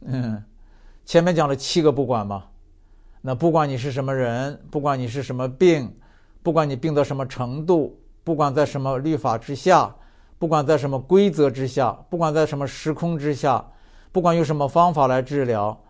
[0.00, 0.42] 嗯，
[1.04, 2.44] 前面讲了七个不管嘛，
[3.20, 5.92] 那不管你是什么人，不管你是什么病，
[6.42, 9.94] 不管你病到什么程度，不管在什么律法之下，
[10.38, 13.64] 不管在什么规则之下，不管在什么时空之下，
[14.12, 15.82] 不管用什么方法来治疗，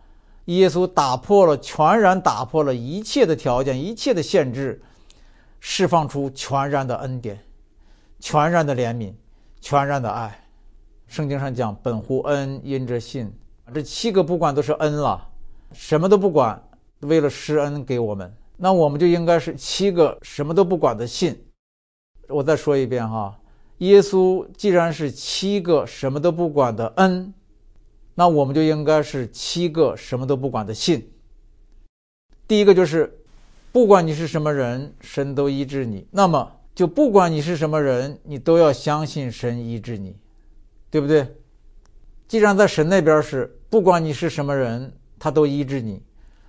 [0.47, 4.81] 耶稣打破了，全然打破了一切的条件，一切的限制，
[5.61, 7.39] 释放出全然的恩典，
[8.19, 9.13] 全然的怜悯，
[9.61, 10.49] 全然的爱。
[11.07, 13.33] 圣经上讲：“本乎恩，因着信。”
[13.75, 15.29] 这七个不管都是恩了，
[15.73, 16.63] 什么都不管，
[17.01, 21.39] 为了施恩给我们，那我们就应该是七个什么都不管的信。
[22.29, 23.39] 我再说一遍哈，
[23.79, 27.33] 耶稣既然是七个什么都不管的恩，
[28.15, 31.11] 那我们就应该是七个什么都不管的信。
[32.47, 33.19] 第一个就是，
[33.73, 40.17] 不管你是什么人，神都医治你，那么就不管你是什么人，你都要相信神医治你，
[40.91, 41.27] 对不对？
[42.29, 43.53] 既然在神那边是。
[43.71, 46.03] 不管你是什么人，他都医治你。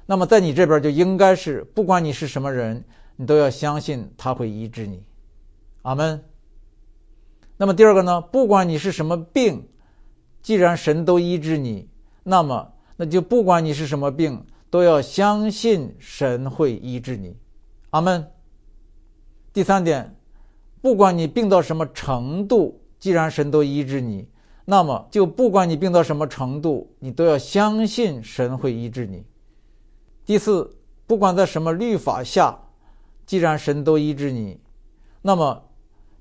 [0.06, 2.82] 那么在你这边就应该是，不管你是什么人，
[3.18, 5.04] 你都要相信他会医治你。
[5.82, 6.24] 阿门。
[7.58, 8.22] 那么第二个呢？
[8.22, 9.68] 不管你是什么病，
[10.42, 11.90] 既然神都医治你，
[12.24, 17.36] 那么那就不管你是什么病，都要相信神会医治你。
[17.90, 18.26] 阿门。
[19.52, 20.16] 第三点，
[20.82, 24.26] 不管你病到什么程度，既然神都医治你。
[24.72, 29.26] 那么，就不管你病到什么程度，你都要相信神会医治你。
[30.28, 32.56] 第四，不管在什么律法下，
[33.26, 34.60] 既然神都医治你，
[35.24, 35.64] 那么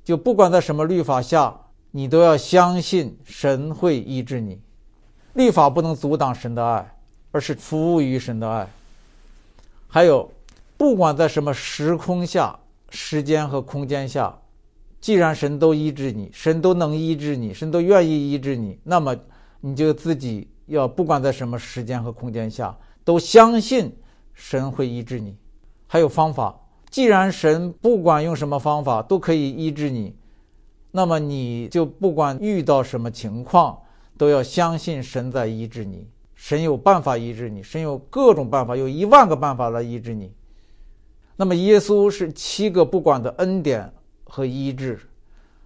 [0.02, 1.54] 就不管在什么律法下，
[1.90, 4.58] 你都要相信神会医治你。
[5.34, 6.96] 律法不能阻挡神的爱，
[7.32, 8.66] 而是服务于神的爱。
[9.88, 10.32] 还有，
[10.78, 14.38] 不管在什么时空下、时间和空间下。
[15.00, 19.16] 既然神都医治你，神都能医治你，神都愿意医治你，那么
[19.60, 23.96] 你就自己要不管在什么时间和空间下，都相信
[24.34, 25.36] 神会医治你。
[25.86, 30.16] 还有方法，既然神不管用什么方法都可以医治你，
[30.90, 33.78] 那么你就不管遇到什么情况，
[34.16, 36.08] 都要相信神在医治你。
[36.34, 40.32] 神有办法医治你，神有各种办法，有一万个办法来医治你。
[41.36, 43.92] 那么耶稣是七个不管的恩典。
[44.28, 45.00] 和医治，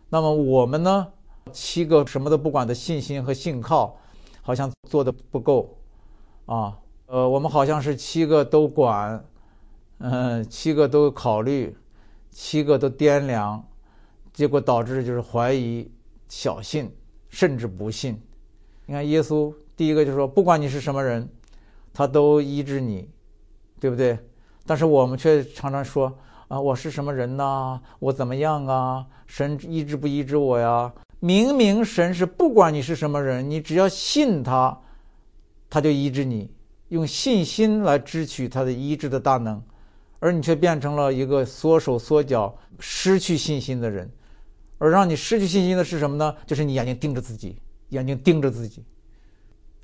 [0.09, 1.09] 那么我们呢？
[1.53, 3.99] 七个什么都不管的信心和信靠，
[4.41, 5.77] 好像做的不够
[6.47, 6.79] 啊。
[7.07, 9.23] 呃，我们好像是七个都管，
[9.99, 11.77] 嗯，七个都考虑，
[12.31, 13.63] 七个都掂量，
[14.33, 15.91] 结果导致就是怀疑、
[16.29, 16.91] 小信，
[17.29, 18.19] 甚至不信。
[18.87, 21.29] 你看，耶稣第一个就说，不管你是什么人，
[21.93, 23.11] 他都医治你，
[23.81, 24.17] 对不对？
[24.65, 26.17] 但是我们却常常说。
[26.53, 27.81] 啊，我是什么人呐？
[27.99, 29.07] 我怎么样啊？
[29.27, 30.93] 神医治不医治我呀？
[31.19, 34.79] 明明神是不管你是什么人，你只要信他，
[35.71, 36.53] 他就医治你，
[36.91, 39.63] 用信心来支取他的医治的大能，
[40.19, 44.11] 而你却变成了一个缩手缩脚、失去信心的人。
[44.77, 46.37] 而让你失去信心的是什么呢？
[46.47, 47.57] 就是你眼睛盯着自己，
[47.89, 48.85] 眼睛盯着自己，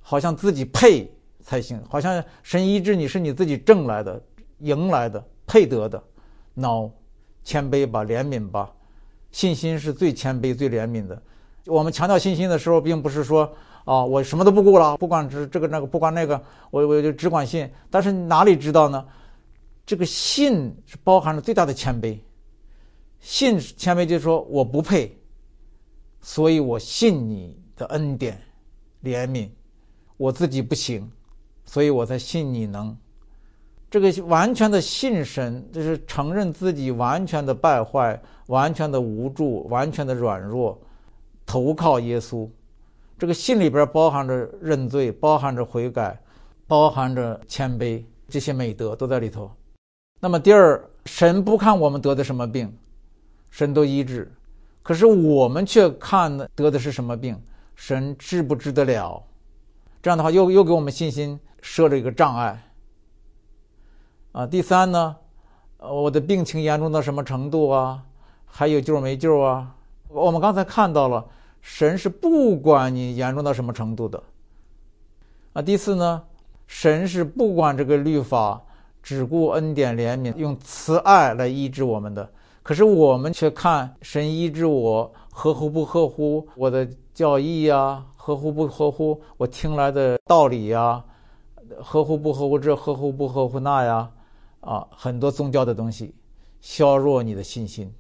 [0.03, 1.11] 好像自己配
[1.41, 4.23] 才行，好像神医治你是你自己挣来的、
[4.59, 6.05] 赢来的、配得的。
[6.59, 6.91] 孬，
[7.45, 8.73] 谦卑吧，怜悯吧，
[9.31, 11.23] 信心是最谦卑、最怜悯的。
[11.67, 13.53] 我们强调信心的时候，并不是说
[13.85, 17.71] 啊，我什么都不顾了，不管这这个那个，不管那个，我我就只管信。
[17.91, 19.07] 但是哪里知道呢？
[19.87, 22.19] 这个信是包含着最大的谦卑。
[23.21, 25.19] 信谦卑就是说我不配，
[26.21, 28.41] 所以我信你的恩典、
[29.03, 29.49] 怜悯。
[30.17, 31.11] 我自己不行，
[31.65, 32.97] 所以我才信你能。
[33.91, 40.79] 这个完全的信神，就是承认自己完全的败坏、完全的无助、完全的软弱，
[41.47, 42.47] 投靠耶稣。
[43.19, 46.21] 这个信里边包含着认罪，包含着悔改，
[46.67, 49.51] 包含着谦卑，这些美德都在里头。
[50.21, 52.71] 那么第二，神不看我们得的什么病，
[53.51, 54.31] 神都医治，
[54.83, 57.41] 可是我们却看得的是什么病，
[57.75, 59.23] 神治不治得了？
[60.03, 62.63] 这样的话，又又给我们信心设了一个障碍。
[64.33, 65.17] 啊，第三呢，
[65.79, 68.05] 我的病情严重到什么程度啊？
[68.45, 69.75] 还有救没救啊？
[70.09, 71.25] 我们刚才看到了，
[71.61, 74.23] 神是不管你严重到什么程度的。
[75.55, 76.23] 啊，第四呢，
[76.67, 78.63] 神是不管这个律法，
[79.03, 82.29] 只顾恩典怜悯，用慈爱来医治我们的。
[82.63, 88.05] 可是我们却看神医治我，合乎不合乎我的教义呀？
[88.15, 91.03] 合乎不合乎我听来的道理呀？
[91.81, 92.77] 合乎不合乎这？
[92.77, 94.11] 合乎不合乎那呀？
[94.61, 96.15] 啊，很多宗教的东西
[96.61, 97.93] 削弱你的信心。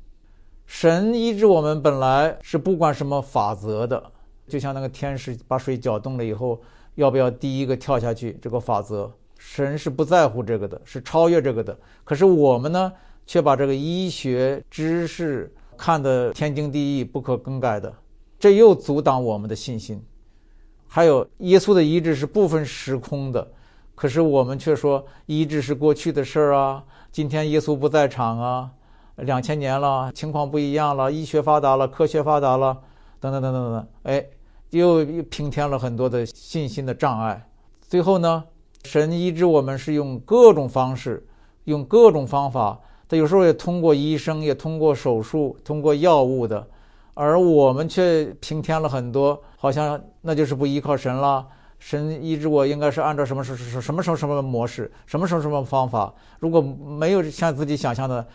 [0.66, 4.12] 神医治我们本来是不管什么法则的，
[4.46, 6.60] 就像那个天使把水搅动了以后，
[6.96, 8.38] 要不要第一个跳下去？
[8.42, 11.78] 这个法则，神是不在乎这个的，是超越这个的。
[12.04, 12.92] 可是我们呢，
[13.26, 17.94] 却把这个医学知识看得天经地义、不可更改的，
[18.38, 20.04] 这又阻挡我们的信心。
[20.86, 23.46] 还有耶稣的医治是不分时空的，
[23.98, 26.84] 可是我们却说医治是过去的事儿啊。
[27.10, 28.70] 今天耶稣不在场啊，
[29.16, 32.78] 两千年了，情况不一样了，医学发达了，科学发达了，
[33.18, 34.24] 等等等等等等，哎，
[34.70, 37.44] 又又平添了很多的信心的障碍。
[37.88, 38.44] 最后呢，
[38.84, 41.26] 神医治我们是用各种方式，
[41.64, 42.78] 用各种方法，
[43.08, 46.64] 他有时候也通过医生，也通过手术，通过药物的。
[47.14, 51.44] 而我们却平添了很多，好像那就是不依靠神了。
[51.78, 56.12] 神医治我应该是按照什么什什什么什么什么模式，什么什么什么方法。
[56.38, 58.26] 如果没有像自己想象的，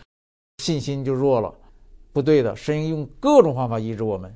[0.58, 1.52] 信心就弱了。
[2.12, 4.34] 不对的，神用各种方法医治我们。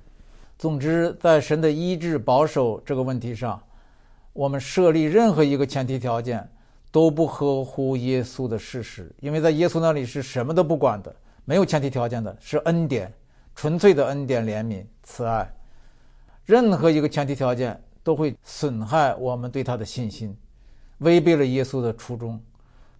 [0.58, 3.62] 总之，在神的医治保守这个问题上，
[4.32, 6.48] 我们设立任何一个前提条件
[6.90, 13.12] 都不合乎耶稣的事实，因为在耶稣那里是什么都不管的，没有前提条件的，是恩典。
[13.54, 15.52] 纯粹的恩典、怜悯、慈爱，
[16.44, 20.34] 任何一个前提条件都会损害我们对他的信心，
[21.00, 22.42] 违背了耶稣的初衷。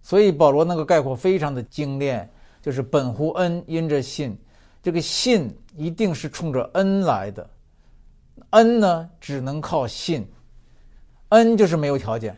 [0.03, 2.29] 所以保罗那个概括非常的精炼，
[2.61, 4.37] 就是本乎恩，因着信。
[4.83, 7.49] 这个信一定是冲着恩来的，
[8.51, 10.31] 恩呢只能靠信，
[11.29, 12.37] 恩就是没有条件，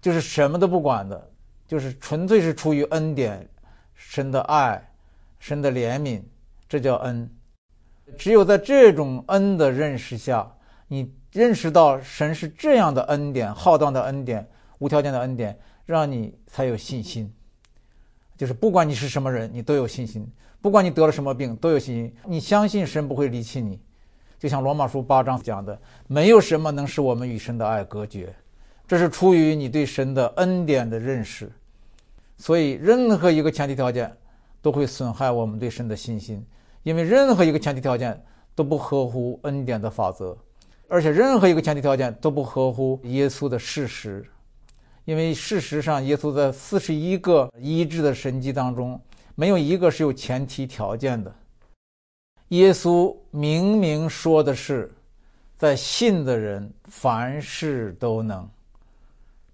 [0.00, 1.30] 就是什么都不管的，
[1.66, 3.46] 就是纯粹是出于恩典、
[3.94, 4.82] 神的爱、
[5.38, 6.22] 神的怜悯。
[6.66, 7.30] 这叫恩，
[8.16, 10.50] 只有在这种恩的认识下，
[10.88, 17.30] 你认识到神是这样的恩典，浩荡的恩典，无条件的恩典，让你才有信心。
[18.38, 20.24] 就是不管你是什么人，你都有信心；
[20.62, 22.16] 不管你得了什么病，都有信心。
[22.24, 23.78] 你相信神不会离弃你，
[24.38, 28.34] 就像罗马书八章讲的，没有什么能使我们与神的爱隔绝。
[28.88, 31.52] 这是出于你对神的恩典的认识。
[32.38, 34.10] 所以，任何一个前提条件
[34.62, 36.42] 都会损害我们对神的信心。
[36.82, 38.18] 因为任何一个前提条件
[38.54, 40.34] 都不合乎恩典的法则，
[40.88, 44.24] 而且任何一个前提条件都不合乎耶稣的事实。
[45.04, 49.00] 因为事实上，耶稣在四十一个医治的神迹当中，
[49.36, 51.32] 没有一个是有前提条件的。
[52.48, 54.92] 耶稣明明说的是，
[55.56, 58.48] 在信的人凡事都能，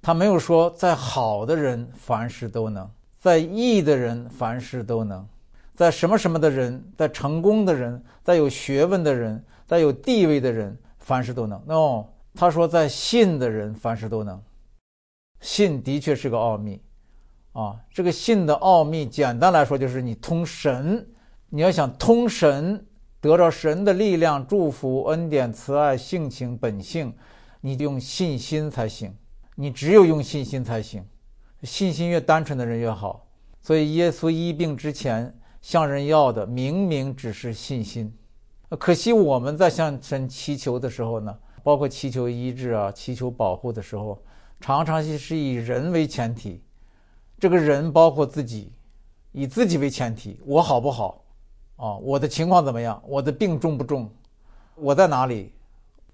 [0.01, 5.27] 他没有说在好的人凡事都能，在义的人凡事都能。
[5.75, 11.63] 在什么什么的人，在成功的人，在有学问的人，在有地位的人，凡事都能。
[11.67, 14.43] no，他说在信的人凡事都能。
[15.41, 16.81] 信的确是个奥秘，
[17.53, 21.07] 啊，这个信的奥秘，简单来说就是你通神。
[21.51, 22.87] 你要想通神，
[23.21, 27.15] 得着神的力量、祝福、恩典、慈爱、性情、本性，
[27.61, 29.15] 你用信心才行。
[29.55, 31.05] 你只有用信心才行，
[31.63, 33.29] 信心越单纯的人越好。
[33.61, 35.39] 所以耶稣医病之前。
[35.63, 38.13] 向人要的明明只是信心，
[38.77, 44.21] 可惜我们在向神祈求的时候呢，包括祈求医治啊、祈求保护的时候，
[44.61, 46.63] 常常是以人为前提。
[47.39, 48.73] 这个人包括自己，
[49.33, 51.25] 以自己为前提，我好不好？
[51.77, 53.03] 啊，我的情况怎么样？
[53.07, 54.09] 我的病重不重？
[54.77, 55.53] 我在哪里？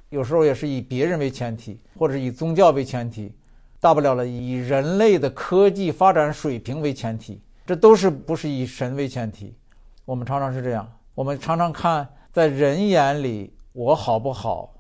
[0.09, 3.33] 有时候也是以别人为前提，或者以宗教为前提，
[3.79, 7.41] 大不了了以人类的科技发展水平为前提。
[7.67, 9.55] 这都是不是以神为前提？
[10.07, 14.73] 我们常常是这样，我们常常看在人眼里我好不好，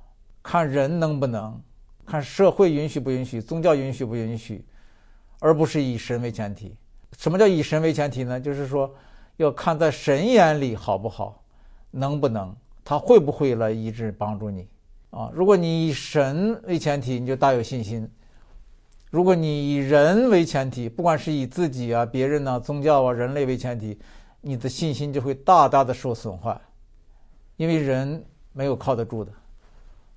[0.44, 1.60] 看人能不能，
[2.06, 4.64] 看社会允许不允许，宗教允许不允许，
[5.40, 6.76] 而不是以神为前提。
[7.18, 8.40] 什么叫以神为前提呢？
[8.40, 8.88] 就是说
[9.38, 11.42] 要看在神眼里好不好，
[11.90, 12.54] 能不能，
[12.84, 14.68] 他会不会来医治帮助你
[15.10, 15.28] 啊？
[15.34, 18.08] 如果你以神为前提，你就大有信心。
[19.10, 23.98] 如果你以人为前提，不管是以自己啊、别人呢、宗教啊、人类为前提，
[24.42, 26.56] 你的信心就会大大的受损坏，
[27.58, 29.32] 因为人没有靠得住的，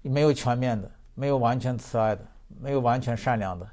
[0.04, 2.22] 没有全面的，没有完全慈爱的，
[2.60, 3.68] 没有完全善良的，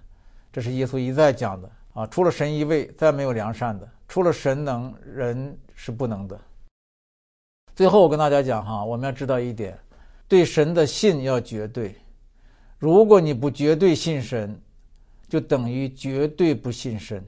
[0.50, 2.06] 这是耶稣一再讲的啊。
[2.06, 6.40] 除了神一位，再没有良善的；除了神能，人是不能的。
[7.76, 9.78] 最后我跟大家讲哈，我们要知道一点，
[10.26, 11.94] 对神的信要绝对。
[12.78, 14.58] 如果你不绝对信神，
[15.28, 17.22] 就等于绝对不信神，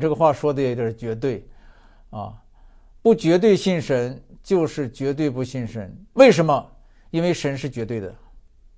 [0.00, 1.44] 这个话说的有点绝对，
[2.10, 2.32] 啊，
[3.02, 5.92] 不绝对信神就是绝对不信神。
[6.12, 6.72] 为什么？
[7.10, 8.14] 因为神是绝对的，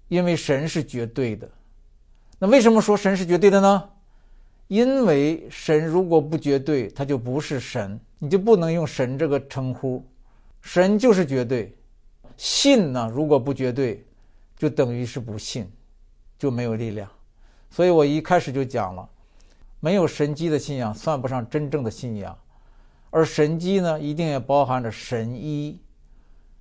[0.09, 1.47] 因为神是绝对的。
[2.39, 3.91] 那为什么说神是绝对的呢？
[4.69, 10.03] 因为神如果不绝对，他就不是神，你就不能用神这个称呼。
[10.63, 11.77] 神就是绝对，
[12.39, 14.03] 信呢如果不绝对，
[14.57, 15.71] 就等于是不信，
[16.39, 17.07] 就没有力量。
[17.69, 19.07] 所以我一开始就讲了，
[19.81, 22.35] 没有神机的信仰算不上真正的信仰，
[23.11, 25.81] 而神迹呢，一定也包含着神医，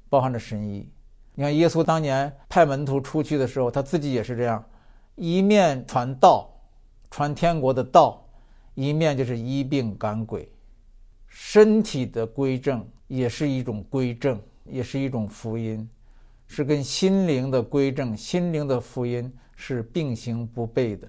[0.10, 0.90] 包含着神医。
[1.36, 4.64] 你看，耶稣当年派门徒出去的时候，他自己也是这样，
[5.16, 6.50] 一面传道，
[7.12, 8.26] 传天国的道，
[8.74, 10.52] 一面就是医病赶鬼。
[11.28, 15.88] 身体的归正也是一种归正，也是一种福音，
[16.48, 21.08] 是跟心灵的归正、心灵的福音是并行不悖的。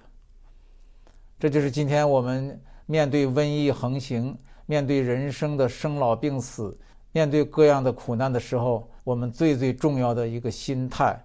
[1.39, 4.37] 这就是今天我们面对瘟疫横行、
[4.69, 6.77] 面对人生的生老病死、
[7.11, 11.19] 面对各样的苦难的时候，我们最最重要的一个心态，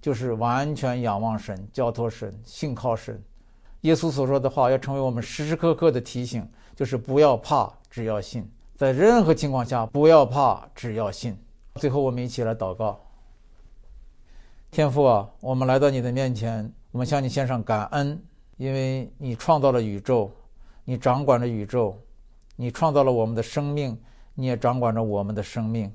[0.00, 3.20] 就是完全仰望神、交托神、信靠神。
[3.80, 7.68] 耶稣所说的话要成为我们时时刻刻的提醒，就是不要怕。
[7.90, 11.36] 只要信，在任何情况下不要怕，只要信。
[11.74, 13.00] 最后，我们一起来祷告。
[14.70, 18.22] 天父啊，我们来到你的面前，我们向你献上感恩，
[18.56, 20.30] 因为你创造了宇宙，
[20.84, 22.00] 你掌管着宇宙，
[22.56, 23.98] 你创造了我们的生命，
[24.34, 25.92] 你也掌管着我们的生命，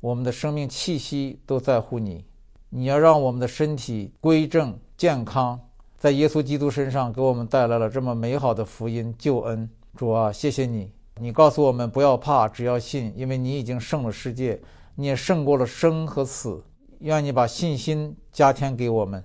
[0.00, 2.24] 我们的生命气息都在乎你。
[2.70, 5.60] 你要让我们的身体归正健康，
[5.98, 9.68] 在耶稣基督身上给我们带来了这么美好的福音救恩。
[9.94, 10.90] 主啊，谢谢你。
[11.20, 14.58] 你告诉我们不要怕，只要信，因为你已经胜了世界，
[14.94, 16.64] 你也胜过了生和死。
[17.00, 19.22] 愿你把信心加添给我们，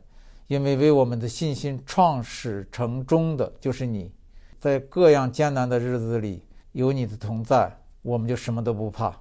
[0.47, 4.11] 因为为我们的信心创始成终的就是你。
[4.59, 6.43] 在各样艰难的日子里，
[6.77, 9.11] 有你的同在，我们就什么都不怕。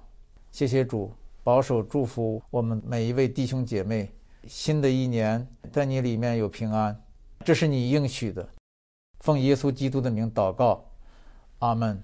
[0.51, 1.11] 谢谢主，
[1.43, 4.11] 保守祝福我们每一位弟兄姐妹。
[4.47, 6.95] 新的一年，在你里面有平安，
[7.43, 8.47] 这是你应许的。
[9.21, 10.85] 奉耶稣基督的名祷告，
[11.57, 11.99] 阿门。